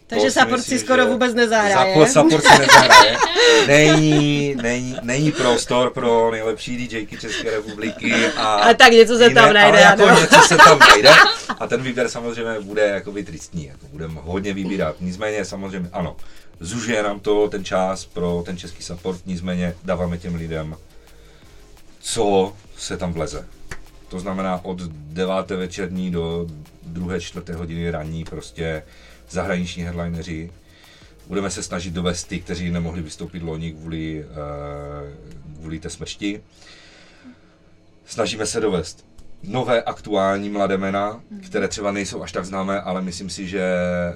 Takže 0.06 0.30
si 0.30 0.40
support 0.40 0.56
myslím, 0.58 0.78
si 0.78 0.84
skoro 0.84 1.02
že 1.02 1.08
vůbec 1.08 1.34
nezahraje. 1.34 1.94
Support, 1.94 2.10
support 2.10 2.44
si 2.44 2.58
nezahraje. 2.58 3.16
Není, 3.66 4.54
není, 4.54 4.96
není 5.02 5.32
prostor 5.32 5.90
pro 5.90 6.30
nejlepší 6.30 6.88
DJky 6.88 7.16
České 7.20 7.50
republiky. 7.50 8.26
A 8.26 8.54
Ale 8.54 8.74
tak 8.74 8.92
něco 8.92 9.18
se 9.18 9.30
tam 9.30 9.52
najde, 9.52 9.68
Ale 9.68 9.80
jako 9.80 10.20
něco 10.20 10.40
se 10.40 10.56
tam 10.56 10.78
najde. 10.78 11.10
A 11.58 11.66
ten 11.66 11.82
výběr 11.82 12.08
samozřejmě 12.08 12.60
bude 12.60 12.82
jakoby 12.82 13.24
tristní. 13.24 13.66
Jako 13.66 13.86
budeme 13.86 14.20
hodně 14.22 14.54
vybírat. 14.54 14.96
Nicméně 15.00 15.44
samozřejmě 15.44 15.88
ano. 15.92 16.16
Zužije 16.60 17.02
nám 17.02 17.20
to 17.20 17.48
ten 17.48 17.64
čas 17.64 18.04
pro 18.04 18.42
ten 18.46 18.56
český 18.56 18.82
support, 18.82 19.20
nicméně 19.26 19.74
dáváme 19.84 20.18
těm 20.18 20.34
lidem, 20.34 20.76
co 22.12 22.52
se 22.76 22.96
tam 22.96 23.12
vleze. 23.12 23.48
To 24.08 24.20
znamená 24.20 24.64
od 24.64 24.80
9. 24.82 25.50
večerní 25.50 26.10
do 26.10 26.46
2. 26.82 27.18
4. 27.20 27.52
hodiny 27.52 27.90
ranní 27.90 28.24
prostě 28.24 28.82
zahraniční 29.30 29.82
headlineři. 29.82 30.50
Budeme 31.26 31.50
se 31.50 31.62
snažit 31.62 31.94
dovést 31.94 32.28
ty, 32.28 32.40
kteří 32.40 32.70
nemohli 32.70 33.02
vystoupit 33.02 33.42
loni 33.42 33.72
kvůli, 33.72 34.24
eh, 34.24 35.14
kvůli 35.58 35.80
té 35.80 35.90
smršti. 35.90 36.42
Snažíme 38.06 38.46
se 38.46 38.60
dovést 38.60 39.04
nové 39.42 39.82
aktuální 39.82 40.50
mladé 40.50 40.76
jména, 40.76 41.20
které 41.46 41.68
třeba 41.68 41.92
nejsou 41.92 42.22
až 42.22 42.32
tak 42.32 42.44
známé, 42.44 42.80
ale 42.80 43.02
myslím 43.02 43.30
si, 43.30 43.48
že 43.48 43.62
eh, 43.62 44.14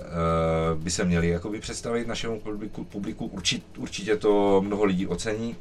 by 0.74 0.90
se 0.90 1.04
měli 1.04 1.28
jakoby 1.28 1.60
představit 1.60 2.06
našemu 2.06 2.40
publiku. 2.40 2.84
publiku. 2.84 3.26
Určit, 3.26 3.64
určitě 3.78 4.16
to 4.16 4.62
mnoho 4.64 4.84
lidí 4.84 5.06
ocení. 5.06 5.56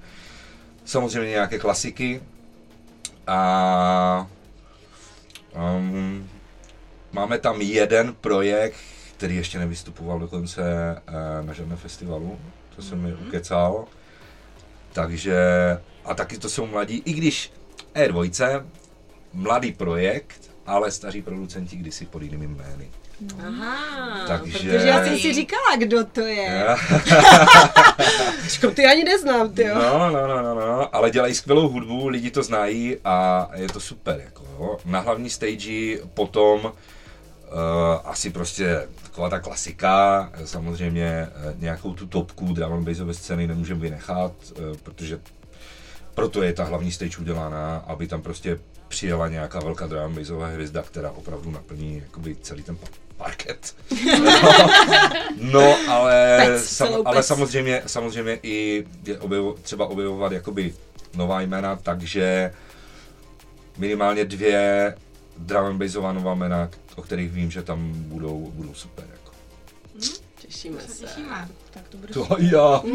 Samozřejmě 0.86 1.30
nějaké 1.30 1.60
klasiky. 1.60 2.22
A 3.28 4.28
um, 5.78 6.30
máme 7.12 7.38
tam 7.38 7.62
jeden 7.62 8.13
projekt, 8.13 8.78
který 9.17 9.36
ještě 9.36 9.60
nevystupoval 9.60 10.20
dokonce 10.20 10.62
eh, 10.62 11.46
na 11.46 11.54
žádném 11.54 11.78
festivalu. 11.78 12.39
To 12.76 12.82
jsem 12.82 13.02
mi 13.02 13.13
ukecal. 13.13 13.86
Takže, 14.94 15.38
a 16.06 16.13
taky 16.13 16.38
to 16.38 16.50
jsou 16.50 16.65
mladí, 16.65 17.02
i 17.06 17.13
když 17.13 17.52
E2, 17.96 18.65
mladý 19.34 19.72
projekt, 19.72 20.52
ale 20.65 20.91
staří 20.91 21.22
producenti 21.22 21.76
kdysi 21.76 22.06
pod 22.06 22.22
jinými 22.22 22.48
jmény. 22.48 22.89
Aha, 23.47 24.25
Takže- 24.27 24.51
protože 24.51 24.88
já 24.88 25.03
jsem 25.03 25.17
si 25.17 25.34
říkala, 25.34 25.75
kdo 25.77 26.05
to 26.05 26.21
je. 26.21 26.67
Čko, 28.51 28.71
ty 28.71 28.86
ani 28.86 29.03
neznám, 29.03 29.49
ty 29.53 29.63
jo. 29.63 29.75
No, 29.75 30.10
no, 30.12 30.27
no, 30.27 30.41
no, 30.43 30.55
no, 30.55 30.95
ale 30.95 31.12
dělají 31.12 31.36
skvělou 31.36 31.69
hudbu, 31.69 32.07
lidi 32.07 32.31
to 32.31 32.43
znají 32.43 32.97
a 33.05 33.47
je 33.53 33.67
to 33.67 33.79
super. 33.79 34.21
Jako, 34.25 34.43
jo. 34.60 34.77
Na 34.86 34.99
hlavní 34.99 35.29
stage 35.29 35.97
potom 36.13 36.65
uh, 36.65 36.71
asi 38.05 38.29
prostě 38.29 38.88
taková 39.03 39.29
ta 39.29 39.39
klasika, 39.39 40.29
samozřejmě 40.45 41.05
eh, 41.05 41.53
nějakou 41.57 41.93
tu 41.93 42.07
topku 42.07 42.53
drum 42.53 42.73
and 42.73 42.84
bassové 42.84 43.13
scény 43.13 43.47
nemůžeme 43.47 43.79
vynechat, 43.79 44.31
uh, 44.51 44.77
protože 44.84 45.19
proto 46.13 46.43
je 46.43 46.53
ta 46.53 46.63
hlavní 46.63 46.91
stage 46.91 47.17
udělaná, 47.17 47.77
aby 47.88 48.07
tam 48.07 48.21
prostě 48.21 48.60
přijela 48.88 49.27
nějaká 49.27 49.60
velká 49.60 49.88
drum 49.88 50.17
hvězda, 50.53 50.81
která 50.81 51.12
opravdu 51.12 51.51
naplní 51.51 51.95
jakoby 52.05 52.36
celý 52.36 52.63
ten 52.63 52.77
parket. 53.21 53.75
no, 55.53 55.75
ale, 55.89 56.43
Pec, 56.45 56.65
sam, 56.65 56.89
ale 57.05 57.23
samozřejmě, 57.23 57.84
samozřejmě 57.88 58.39
i 58.43 58.86
je 59.05 59.19
objevo, 59.19 59.53
třeba 59.62 59.86
objevovat 59.86 60.31
jakoby 60.31 60.73
nová 61.15 61.41
jména, 61.41 61.75
takže 61.75 62.53
minimálně 63.77 64.25
dvě 64.25 64.95
drum 65.38 65.65
and 65.65 65.77
bassová 65.77 66.13
nová 66.13 66.36
jména, 66.36 66.69
o 66.95 67.01
kterých 67.01 67.31
vím, 67.31 67.51
že 67.51 67.62
tam 67.62 67.91
budou, 67.93 68.51
budou 68.55 68.73
super. 68.73 69.05
Těšíme 70.52 70.82
se. 70.82 71.06
Těšíme. 71.06 71.48
Tak 71.72 71.88
to 71.90 71.98
bude 71.98 72.14
To 72.14 72.28
já. 72.40 72.82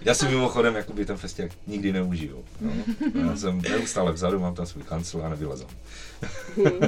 Já 0.00 0.14
si 0.14 0.28
mimochodem 0.28 0.76
jakoby 0.76 1.04
ten 1.06 1.16
festiák 1.16 1.50
nikdy 1.66 1.92
neužiju. 1.92 2.44
No. 2.60 2.72
Já 3.30 3.36
jsem 3.36 3.62
neustále 3.62 4.12
vzadu, 4.12 4.38
mám 4.40 4.54
tam 4.54 4.66
svůj 4.66 4.82
kancel 4.84 5.26
a 5.26 5.28
nevylezám. 5.28 5.68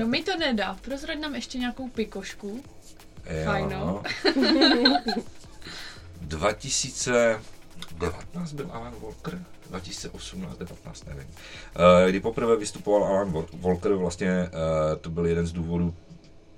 No 0.01 0.07
mi 0.07 0.23
to 0.23 0.37
nedá. 0.37 0.79
Prozrať 0.81 1.19
nám 1.19 1.35
ještě 1.35 1.59
nějakou 1.59 1.89
pikošku. 1.89 2.63
Jo. 3.31 3.45
Fajno. 3.45 4.03
2019 6.21 8.53
byl 8.53 8.71
Alan 8.73 8.95
Walker? 9.03 9.43
2018, 9.71 10.59
19, 10.59 11.07
nevím. 11.07 11.27
Eh, 12.07 12.11
Kdy 12.11 12.21
poprvé 12.21 12.57
vystupoval 12.57 13.05
Alan 13.05 13.33
Wal- 13.33 13.47
Walker, 13.61 13.93
vlastně 13.93 14.29
eh, 14.31 14.51
to 15.01 15.11
byl 15.11 15.27
jeden 15.27 15.47
z 15.47 15.53
důvodů, 15.53 15.95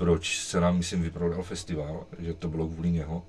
proč 0.01 0.39
se 0.39 0.61
nám, 0.61 0.77
myslím, 0.77 1.03
vyprodal 1.03 1.43
festival, 1.43 2.07
že 2.19 2.35
to 2.35 2.49
bylo 2.49 2.69
kvůli 2.69 2.91
něho. 2.91 3.23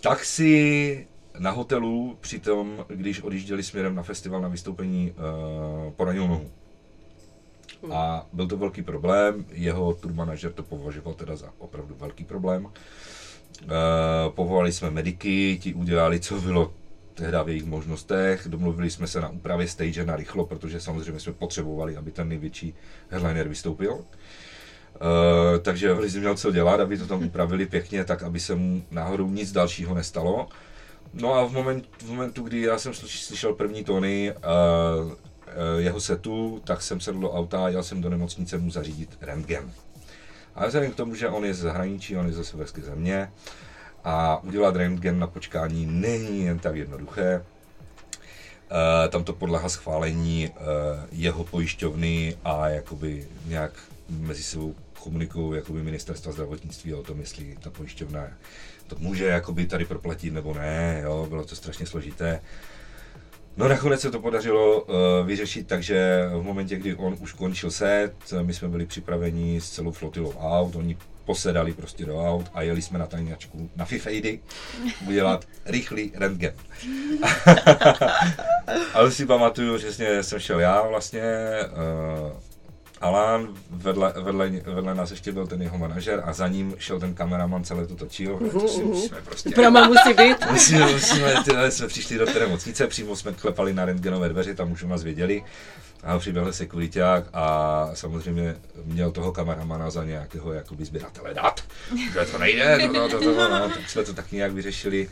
Tak 0.00 0.24
si 0.24 1.06
na 1.38 1.50
hotelu 1.50 2.16
přitom, 2.20 2.84
když 2.88 3.22
odjížděli 3.22 3.62
směrem 3.62 3.94
na 3.94 4.02
festival 4.02 4.40
na 4.40 4.48
vystoupení, 4.48 5.12
uh, 5.12 5.92
poranil 5.92 6.28
nohu. 6.28 6.50
A 7.92 8.26
byl 8.32 8.46
to 8.46 8.56
velký 8.56 8.82
problém, 8.82 9.44
jeho 9.50 9.94
tour 9.94 10.12
manažer 10.12 10.52
to 10.52 10.62
považoval 10.62 11.14
teda 11.14 11.36
za 11.36 11.52
opravdu 11.58 11.94
velký 11.94 12.24
problém. 12.24 12.64
Uh, 12.64 12.70
povolali 14.28 14.72
jsme 14.72 14.90
mediky, 14.90 15.58
ti 15.62 15.74
udělali, 15.74 16.20
co 16.20 16.40
bylo 16.40 16.72
tehdy 17.14 17.36
v 17.44 17.48
jejich 17.48 17.64
možnostech. 17.64 18.48
Domluvili 18.48 18.90
jsme 18.90 19.06
se 19.06 19.20
na 19.20 19.28
úpravě 19.28 19.68
stage 19.68 20.04
na 20.04 20.16
rychlo, 20.16 20.46
protože 20.46 20.80
samozřejmě 20.80 21.20
jsme 21.20 21.32
potřebovali, 21.32 21.96
aby 21.96 22.10
ten 22.10 22.28
největší 22.28 22.74
headliner 23.10 23.48
vystoupil. 23.48 23.92
Uh, 23.92 24.04
takže 25.62 25.92
Lizy 25.92 26.20
měl 26.20 26.34
co 26.34 26.52
dělat, 26.52 26.80
aby 26.80 26.98
to 26.98 27.06
tam 27.06 27.24
upravili 27.24 27.66
pěkně, 27.66 28.04
tak 28.04 28.22
aby 28.22 28.40
se 28.40 28.54
mu 28.54 28.82
náhodou 28.90 29.30
nic 29.30 29.52
dalšího 29.52 29.94
nestalo. 29.94 30.48
No 31.14 31.34
a 31.34 31.44
v, 31.44 31.52
moment, 31.52 31.84
v 31.98 32.08
momentu, 32.08 32.42
kdy 32.42 32.60
já 32.60 32.78
jsem 32.78 32.92
slyš- 32.92 33.26
slyšel 33.26 33.54
první 33.54 33.84
tóny 33.84 34.34
uh, 34.36 35.12
uh, 35.12 35.16
jeho 35.78 36.00
setu, 36.00 36.60
tak 36.64 36.82
jsem 36.82 37.00
sedl 37.00 37.20
do 37.20 37.32
auta 37.32 37.64
a 37.64 37.68
jel 37.68 37.82
jsem 37.82 38.00
do 38.00 38.08
nemocnice 38.08 38.58
mu 38.58 38.70
zařídit 38.70 39.18
rentgen. 39.20 39.72
A 40.54 40.66
vzhledem 40.66 40.92
k 40.92 40.96
tomu, 40.96 41.14
že 41.14 41.28
on 41.28 41.44
je 41.44 41.54
ze 41.54 41.62
zahraničí, 41.62 42.16
on 42.16 42.26
je 42.26 42.32
ze 42.32 42.44
severské 42.44 42.80
země 42.80 43.30
a 44.04 44.42
udělat 44.42 44.76
rentgen 44.76 45.18
na 45.18 45.26
počkání 45.26 45.86
není 45.86 46.44
jen 46.44 46.58
tak 46.58 46.76
jednoduché. 46.76 47.44
Uh, 48.70 49.10
tam 49.10 49.24
to 49.24 49.32
podlehá 49.32 49.68
schválení 49.68 50.48
uh, 50.48 50.56
jeho 51.12 51.44
pojišťovny 51.44 52.36
a 52.44 52.68
jakoby 52.68 53.28
nějak 53.46 53.72
mezi 54.08 54.42
sebou 54.42 54.74
komunikují 55.00 55.56
jakoby 55.56 55.82
ministerstva 55.82 56.32
zdravotnictví 56.32 56.94
o 56.94 57.02
tom, 57.02 57.20
jestli 57.20 57.56
ta 57.60 57.70
pojišťovna 57.70 58.28
to 58.86 58.96
může 58.98 59.24
jakoby 59.24 59.66
tady 59.66 59.84
proplatit 59.84 60.32
nebo 60.32 60.54
ne, 60.54 61.00
jo, 61.04 61.26
bylo 61.28 61.44
to 61.44 61.56
strašně 61.56 61.86
složité. 61.86 62.40
No 63.56 63.68
nakonec 63.68 64.00
se 64.00 64.10
to 64.10 64.20
podařilo 64.20 64.82
uh, 64.82 64.94
vyřešit, 65.26 65.66
takže 65.66 66.28
v 66.32 66.42
momentě, 66.42 66.76
kdy 66.76 66.94
on 66.94 67.16
už 67.20 67.32
končil 67.32 67.70
set, 67.70 68.12
my 68.42 68.54
jsme 68.54 68.68
byli 68.68 68.86
připraveni 68.86 69.60
s 69.60 69.70
celou 69.70 69.92
flotilou 69.92 70.34
aut, 70.34 70.76
oni 70.76 70.96
posedali 71.24 71.72
prostě 71.72 72.04
do 72.06 72.20
aut 72.20 72.46
a 72.54 72.62
jeli 72.62 72.82
jsme 72.82 72.98
na 72.98 73.06
tajňačku 73.06 73.70
na 73.76 73.84
Fifejdy 73.84 74.40
udělat 75.06 75.44
rychlý 75.66 76.12
rentgen. 76.14 76.54
Ale 78.94 79.10
si 79.10 79.26
pamatuju, 79.26 79.78
že 79.78 79.92
jsem 79.92 80.24
jsem 80.24 80.38
šel 80.40 80.60
já 80.60 80.82
vlastně, 80.82 81.22
uh, 82.32 82.47
Alan, 83.00 83.48
vedle, 83.70 84.12
vedle, 84.16 84.50
vedle 84.50 84.94
nás 84.94 85.10
ještě 85.10 85.32
byl 85.32 85.46
ten 85.46 85.62
jeho 85.62 85.78
manažer 85.78 86.22
a 86.24 86.32
za 86.32 86.48
ním 86.48 86.74
šel 86.78 87.00
ten 87.00 87.14
kameraman, 87.14 87.64
celé 87.64 87.86
to 87.86 87.94
točil. 87.94 88.38
To 88.52 88.68
si 88.68 88.84
musíme 88.84 89.22
prostě 89.22 89.50
Prama 89.50 89.88
musí 89.88 90.14
být. 90.14 90.36
Musíme, 90.50 90.92
musíme, 90.92 91.34
tyhle, 91.44 91.70
jsme 91.70 91.86
přišli 91.86 92.18
do 92.18 92.26
té 92.26 92.38
nemocnice, 92.38 92.86
přímo 92.86 93.16
jsme 93.16 93.32
klepali 93.32 93.74
na 93.74 93.84
rentgenové 93.84 94.28
dveře, 94.28 94.54
tam 94.54 94.72
už 94.72 94.82
u 94.82 94.88
nás 94.88 95.02
věděli. 95.02 95.44
A 96.02 96.18
přiběhl 96.18 96.52
sekuriták 96.52 97.24
a 97.32 97.90
samozřejmě 97.94 98.56
měl 98.84 99.10
toho 99.10 99.32
kameramana 99.32 99.90
za 99.90 100.04
nějakého 100.04 100.52
jakoby 100.52 100.84
sběratele 100.84 101.34
dat. 101.34 101.60
Že 102.12 102.32
to 102.32 102.38
nejde, 102.38 102.78
to, 102.78 102.94
to, 102.94 103.08
to, 103.08 103.18
to, 103.18 103.34
to, 103.34 103.48
no, 103.48 103.68
tak 103.68 103.90
jsme 103.90 104.04
to 104.04 104.14
tak 104.14 104.32
nějak 104.32 104.52
vyřešili. 104.52 105.08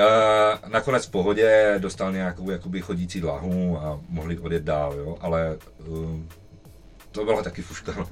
A 0.00 0.68
nakonec 0.68 1.06
v 1.06 1.10
pohodě 1.10 1.74
dostal 1.78 2.12
nějakou 2.12 2.50
jakoby 2.50 2.80
chodící 2.80 3.20
dlahu 3.20 3.78
a 3.78 4.00
mohli 4.08 4.38
odjet 4.38 4.62
dál, 4.62 4.94
jo, 4.94 5.16
ale 5.20 5.58
um, 5.86 6.28
to 7.12 7.24
byla 7.24 7.42
taky 7.42 7.62
fuška, 7.62 7.94
no. 7.96 8.08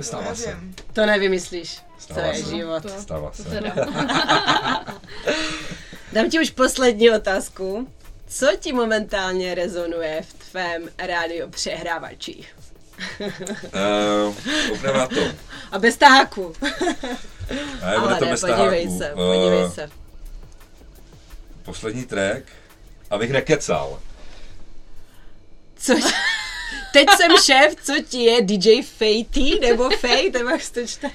Stává 0.00 0.34
se. 0.34 0.58
To 0.92 1.06
nevymyslíš. 1.06 1.76
To 1.76 1.82
Stává 2.14 2.26
je 2.26 2.44
se. 2.44 2.50
život. 2.50 2.82
To, 2.82 2.88
stává 2.88 3.30
to 3.30 3.42
se. 3.42 3.48
teda. 3.48 3.74
Dám 6.12 6.30
ti 6.30 6.40
už 6.40 6.50
poslední 6.50 7.10
otázku. 7.10 7.88
Co 8.28 8.46
ti 8.60 8.72
momentálně 8.72 9.54
rezonuje 9.54 10.22
v 10.22 10.32
tvém 10.50 10.88
rádio 10.98 11.48
přehrávači? 11.48 12.44
Uh, 13.20 14.82
na 14.94 15.06
to. 15.06 15.20
A 15.72 15.78
bez 15.78 15.96
taháku. 15.96 16.54
Ne, 16.62 17.98
bude 18.00 18.14
Ale 18.14 18.18
to 18.18 18.24
ne, 18.24 18.30
bez 18.30 18.40
podívej 18.40 18.84
taháku. 18.86 18.98
se, 18.98 19.10
Eh, 19.10 19.14
podívej 19.14 19.70
se. 19.74 19.90
Poslední 21.62 22.04
track, 22.06 22.42
abych 23.10 23.30
nekecal. 23.32 24.00
Co. 25.76 25.94
Teď 26.92 27.08
jsem 27.16 27.30
šéf, 27.44 27.74
co 27.84 27.92
ti 28.08 28.24
je 28.24 28.42
DJ 28.42 28.82
Fejty 28.82 29.58
nebo 29.60 29.90
Fej, 29.90 30.30
nebo 30.30 30.50
jak 30.50 30.60
to 30.74 30.86
čte? 30.86 31.06
Uh, 31.06 31.12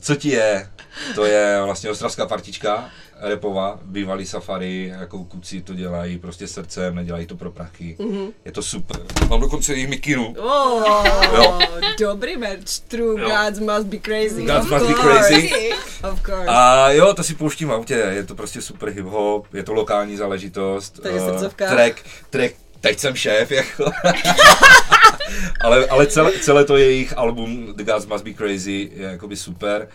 co 0.00 0.14
ti 0.16 0.28
je? 0.28 0.68
To 1.14 1.24
je 1.24 1.60
vlastně 1.64 1.90
ostravská 1.90 2.26
partička, 2.26 2.90
repová, 3.20 3.78
bývalý 3.82 4.26
safari, 4.26 4.92
jako 4.98 5.24
kluci 5.24 5.62
to 5.62 5.74
dělají 5.74 6.18
prostě 6.18 6.46
srdcem, 6.46 6.94
nedělají 6.94 7.26
to 7.26 7.36
pro 7.36 7.50
prachy. 7.50 7.96
Mm-hmm. 7.98 8.32
Je 8.44 8.52
to 8.52 8.62
super. 8.62 8.96
Mám 9.28 9.40
dokonce 9.40 9.72
jejich 9.72 9.88
mikinu. 9.88 10.34
Oh, 10.38 11.06
Jo. 11.34 11.58
dobrý 12.00 12.36
merch. 12.36 12.78
True 12.88 13.22
Jo. 13.22 13.28
gods 13.30 13.58
must 13.58 13.86
be 13.86 13.98
crazy. 13.98 14.42
Gods 14.44 14.64
Of 14.64 14.70
must 14.70 14.86
be 14.86 14.94
course. 14.94 15.28
crazy. 15.28 15.72
Of 16.12 16.22
course. 16.22 16.46
A 16.48 16.90
jo, 16.90 17.14
to 17.14 17.22
si 17.22 17.34
pouštím 17.34 17.68
v 17.68 17.72
autě, 17.72 17.94
je 17.94 18.24
to 18.24 18.34
prostě 18.34 18.62
super 18.62 18.88
hip-hop, 18.88 19.42
je 19.52 19.62
to 19.62 19.72
lokální 19.72 20.16
záležitost. 20.16 21.00
Takže 21.02 21.18
eh, 21.18 21.30
srdcovka. 21.30 21.68
track, 21.68 21.96
track, 22.30 22.52
teď 22.84 22.98
jsem 22.98 23.14
šéf, 23.14 23.50
jako. 23.50 23.84
ale 25.60 25.86
ale 25.86 26.06
celé, 26.06 26.32
celé 26.32 26.64
to 26.64 26.76
jejich 26.76 27.18
album 27.18 27.74
The 27.76 27.84
Gods 27.84 28.06
Must 28.06 28.24
Be 28.24 28.34
Crazy 28.34 28.90
je 28.94 29.06
jakoby 29.06 29.36
super. 29.36 29.88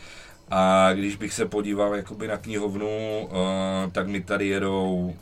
A 0.52 0.94
když 0.94 1.16
bych 1.16 1.34
se 1.34 1.46
podíval 1.46 1.96
jakoby 1.96 2.28
na 2.28 2.38
knihovnu, 2.38 2.88
uh, 3.32 3.92
tak 3.92 4.08
mi 4.08 4.22
tady 4.22 4.48
jedou 4.48 5.16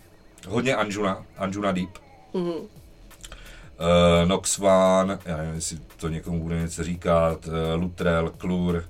hodně 0.48 0.76
Anjuna, 0.76 1.26
Anjuna 1.38 1.72
Deep. 1.72 1.90
Mhm. 2.34 2.52
Uh, 2.52 2.68
Nox 4.26 4.60
One, 4.60 5.20
já 5.26 5.38
nevím, 5.38 5.56
jestli 5.56 5.78
to 5.98 6.10
někomu 6.10 6.44
bude 6.44 6.60
něco 6.60 6.84
říkat, 6.84 7.48
uh, 7.48 7.82
Lutrell, 7.82 8.30
Klur, 8.38 8.84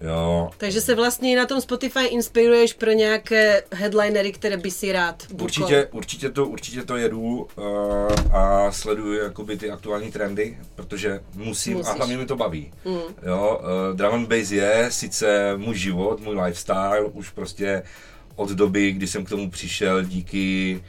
jo, 0.00 0.50
Takže 0.56 0.80
se 0.80 0.94
vlastně 0.94 1.36
na 1.36 1.46
tom 1.46 1.60
Spotify 1.60 2.04
inspiruješ 2.04 2.72
pro 2.72 2.92
nějaké 2.92 3.62
headlinery, 3.72 4.32
které 4.32 4.56
by 4.56 4.70
si 4.70 4.92
rád 4.92 5.26
bukol. 5.30 5.44
Určitě, 5.44 5.88
určitě, 5.92 6.30
to, 6.30 6.46
určitě 6.46 6.82
to 6.82 6.96
jedu 6.96 7.48
uh, 7.56 8.36
a 8.36 8.72
sleduju 8.72 9.12
jakoby 9.12 9.56
ty 9.56 9.70
aktuální 9.70 10.12
trendy, 10.12 10.58
protože 10.74 11.20
musím 11.34 11.76
Musíš. 11.76 11.90
a 11.90 11.96
hlavně 11.96 12.16
mi 12.16 12.26
to 12.26 12.36
baví. 12.36 12.72
Mm. 12.84 12.98
Jo, 13.26 13.60
uh, 13.60 13.96
drum 13.96 14.14
and 14.14 14.28
bass 14.28 14.50
je 14.50 14.86
sice 14.90 15.56
můj 15.56 15.76
život, 15.78 16.20
můj 16.20 16.40
lifestyle, 16.40 17.04
už 17.12 17.30
prostě 17.30 17.82
od 18.36 18.50
doby, 18.50 18.92
kdy 18.92 19.06
jsem 19.06 19.24
k 19.24 19.28
tomu 19.28 19.50
přišel 19.50 20.04
díky 20.04 20.80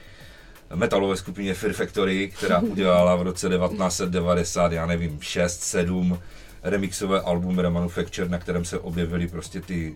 metalové 0.76 1.18
skupině 1.18 1.54
Fear 1.54 1.74
Factory, 1.74 2.32
která 2.38 2.60
udělala 2.60 3.16
v 3.16 3.22
roce 3.22 3.50
1990, 3.50 4.72
já 4.72 4.86
nevím, 4.86 5.22
6, 5.22 5.64
7 5.64 6.20
remixové 6.64 7.22
album 7.22 7.60
Remanufacture, 7.60 8.30
na 8.30 8.38
kterém 8.38 8.66
se 8.66 8.80
objevily 8.80 9.28
prostě 9.28 9.62
ty 9.62 9.96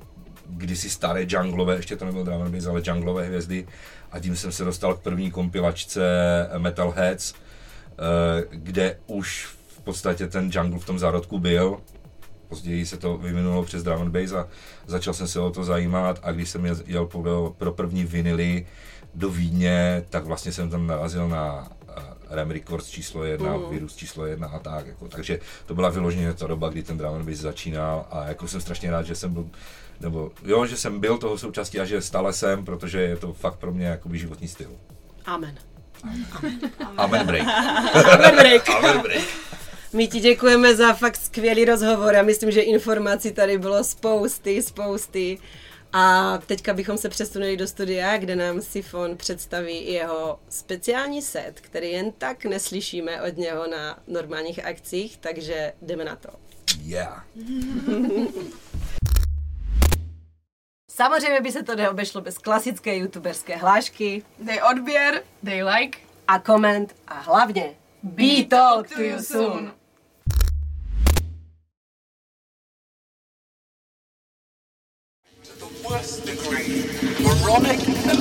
kdysi 0.50 0.90
staré 0.90 1.26
junglové, 1.30 1.76
ještě 1.76 1.96
to 1.96 2.06
nebylo 2.06 2.24
drum 2.24 2.42
and 2.42 2.52
bass, 2.52 2.66
ale 2.66 2.82
junglové 2.86 3.24
hvězdy 3.24 3.68
a 4.12 4.20
tím 4.20 4.36
jsem 4.36 4.52
se 4.52 4.66
dostal 4.66 4.94
k 4.94 5.02
první 5.02 5.32
kompilačce 5.32 6.02
Metalheads, 6.58 7.34
eh, 7.34 8.44
kde 8.52 8.98
už 9.08 9.46
v 9.68 9.82
podstatě 9.82 10.28
ten 10.28 10.50
jungle 10.54 10.80
v 10.80 10.86
tom 10.86 11.00
zárodku 11.00 11.40
byl. 11.40 11.78
Později 12.48 12.86
se 12.86 12.98
to 12.98 13.18
vyvinulo 13.18 13.64
přes 13.64 13.84
drum 13.84 14.02
and 14.02 14.12
bass 14.12 14.34
a 14.34 14.48
začal 14.88 15.14
jsem 15.14 15.28
se 15.28 15.40
o 15.40 15.52
to 15.52 15.64
zajímat 15.64 16.20
a 16.24 16.32
když 16.32 16.50
jsem 16.50 16.66
jel, 16.86 17.10
pro 17.58 17.72
první 17.72 18.06
vinily 18.06 18.66
do 19.16 19.30
Vídně, 19.30 20.06
tak 20.10 20.26
vlastně 20.26 20.52
jsem 20.52 20.70
tam 20.70 20.88
narazil 20.88 21.28
na 21.28 21.70
Ram 22.30 22.52
Records 22.52 22.90
číslo 22.90 23.24
jedna, 23.24 23.58
Mhm. 23.58 23.70
Virus 23.70 23.96
číslo 23.96 24.26
jedna 24.26 24.48
a 24.48 24.60
tak. 24.60 24.88
Jako. 24.88 25.08
Takže 25.08 25.40
to 25.66 25.76
byla 25.76 25.90
vyloženě 25.90 26.34
ta 26.34 26.48
doba, 26.48 26.70
kdy 26.70 26.84
ten 26.84 26.98
drum 26.98 27.26
bass 27.26 27.38
začínal 27.38 28.06
a 28.12 28.26
jako 28.28 28.48
jsem 28.48 28.62
strašně 28.62 28.92
rád, 28.92 29.04
že 29.06 29.16
jsem 29.16 29.34
byl 29.34 29.48
nebo 30.00 30.32
jo, 30.46 30.66
že 30.66 30.78
jsem 30.78 31.00
byl 31.00 31.18
toho 31.18 31.38
součástí 31.38 31.80
a 31.80 31.86
že 31.86 32.02
stále 32.02 32.34
jsem, 32.34 32.66
protože 32.66 33.02
je 33.02 33.16
to 33.18 33.34
fakt 33.34 33.56
pro 33.56 33.72
mě 33.72 33.86
jakoby 33.86 34.20
životní 34.20 34.48
styl. 34.48 34.72
Amen. 35.26 35.56
Amen 36.98 37.28
break. 37.28 37.48
Amen 38.18 38.36
break. 38.36 38.70
Amen 38.70 39.00
break. 39.02 39.24
My 39.94 40.08
ti 40.08 40.20
děkujeme 40.20 40.76
za 40.76 40.94
fakt 40.94 41.16
skvělý 41.18 41.66
rozhovor 41.66 42.16
a 42.16 42.22
myslím, 42.24 42.52
že 42.52 42.62
informací 42.62 43.32
tady 43.32 43.58
bylo 43.58 43.84
spousty, 43.84 44.62
spousty. 44.62 45.38
A 45.98 46.38
teďka 46.46 46.74
bychom 46.74 46.98
se 46.98 47.10
přesunuli 47.10 47.58
do 47.58 47.68
studia, 47.68 48.18
kde 48.18 48.36
nám 48.36 48.62
Sifon 48.62 49.18
představí 49.18 49.92
jeho 49.94 50.40
speciální 50.50 51.22
set, 51.22 51.62
který 51.62 51.92
jen 51.92 52.12
tak 52.12 52.46
neslyšíme 52.46 53.22
od 53.22 53.38
něho 53.38 53.68
na 53.68 54.00
normálních 54.08 54.66
akcích, 54.66 55.18
takže 55.18 55.74
jdeme 55.82 56.06
na 56.06 56.16
to. 56.16 56.30
Yeah. 56.84 57.26
Samozřejmě 60.92 61.42
by 61.42 61.52
se 61.52 61.64
to 61.64 61.76
neobešlo 61.76 62.22
bez 62.22 62.38
klasické 62.38 62.98
youtuberské 62.98 63.56
hlášky 63.56 64.24
Dej 64.40 64.62
odběr. 64.72 65.24
Dej 65.44 65.64
like. 65.64 66.00
a 66.28 66.40
koment 66.40 66.96
a 67.08 67.14
hlavně 67.14 67.76
be 68.04 68.44
talk 68.50 68.90
to 68.90 69.02
you 69.02 69.24
soon. 69.24 69.74
worst 75.90 76.26
degree 76.26 76.86
moronic 77.20 77.80
and 77.88 78.20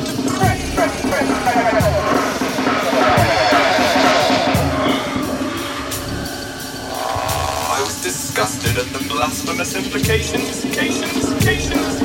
I 7.77 7.81
was 7.81 8.03
disgusted 8.03 8.77
at 8.77 8.87
the 8.93 8.99
blasphemous 9.09 9.75
implications, 9.77 10.65
implications. 10.65 12.01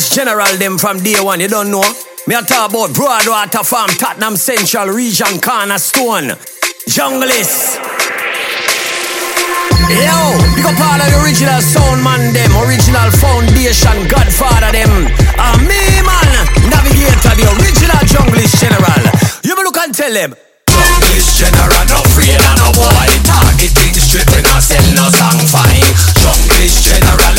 English 0.00 0.16
general 0.16 0.56
them 0.56 0.78
from 0.78 0.96
day 1.04 1.20
one, 1.20 1.40
you 1.40 1.48
don't 1.48 1.70
know? 1.70 1.84
Me 2.26 2.32
a 2.32 2.40
talk 2.40 2.72
about 2.72 2.88
Broadwater 2.96 3.60
Farm, 3.60 3.92
Tottenham 4.00 4.34
Central 4.34 4.88
Region, 4.88 5.36
Cornerstone, 5.44 6.40
Junglist. 6.88 7.76
Yo, 9.92 10.16
pick 10.56 10.64
up 10.64 10.80
all 10.80 10.96
of 10.96 11.04
the 11.04 11.20
original 11.20 11.60
sound 11.60 12.00
man 12.00 12.32
them, 12.32 12.48
original 12.64 13.12
foundation, 13.20 14.08
godfather 14.08 14.72
them. 14.72 15.12
Ah, 15.36 15.60
me 15.68 15.76
man, 16.00 16.32
navigator, 16.72 17.36
the 17.36 17.44
original 17.60 18.00
Junglist 18.08 18.56
general. 18.56 19.04
You 19.44 19.52
me 19.52 19.68
look 19.68 19.76
and 19.84 19.92
tell 19.92 20.14
them. 20.16 20.32
Junglist 20.64 21.36
general, 21.36 21.84
no 21.92 22.00
afraid 22.08 22.40
and 22.40 22.56
no 22.56 22.72
boy. 22.72 23.04
Target 23.28 23.76
things 23.76 24.00
stripping 24.00 24.48
and 24.48 24.64
send 24.64 24.96
no 24.96 25.12
song 25.12 25.44
fine. 25.44 25.92
Junglist 26.24 26.88
general. 26.88 27.29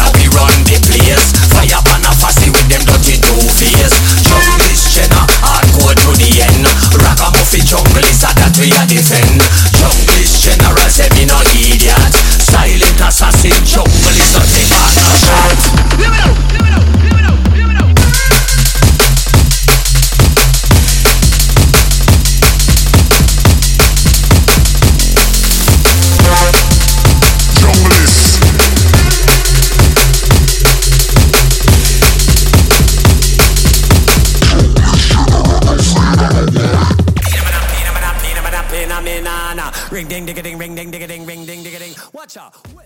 we 8.62 8.68
are 8.74 8.86
the 8.86 8.98
same 8.98 9.71
Watch 42.22 42.38
out. 42.38 42.81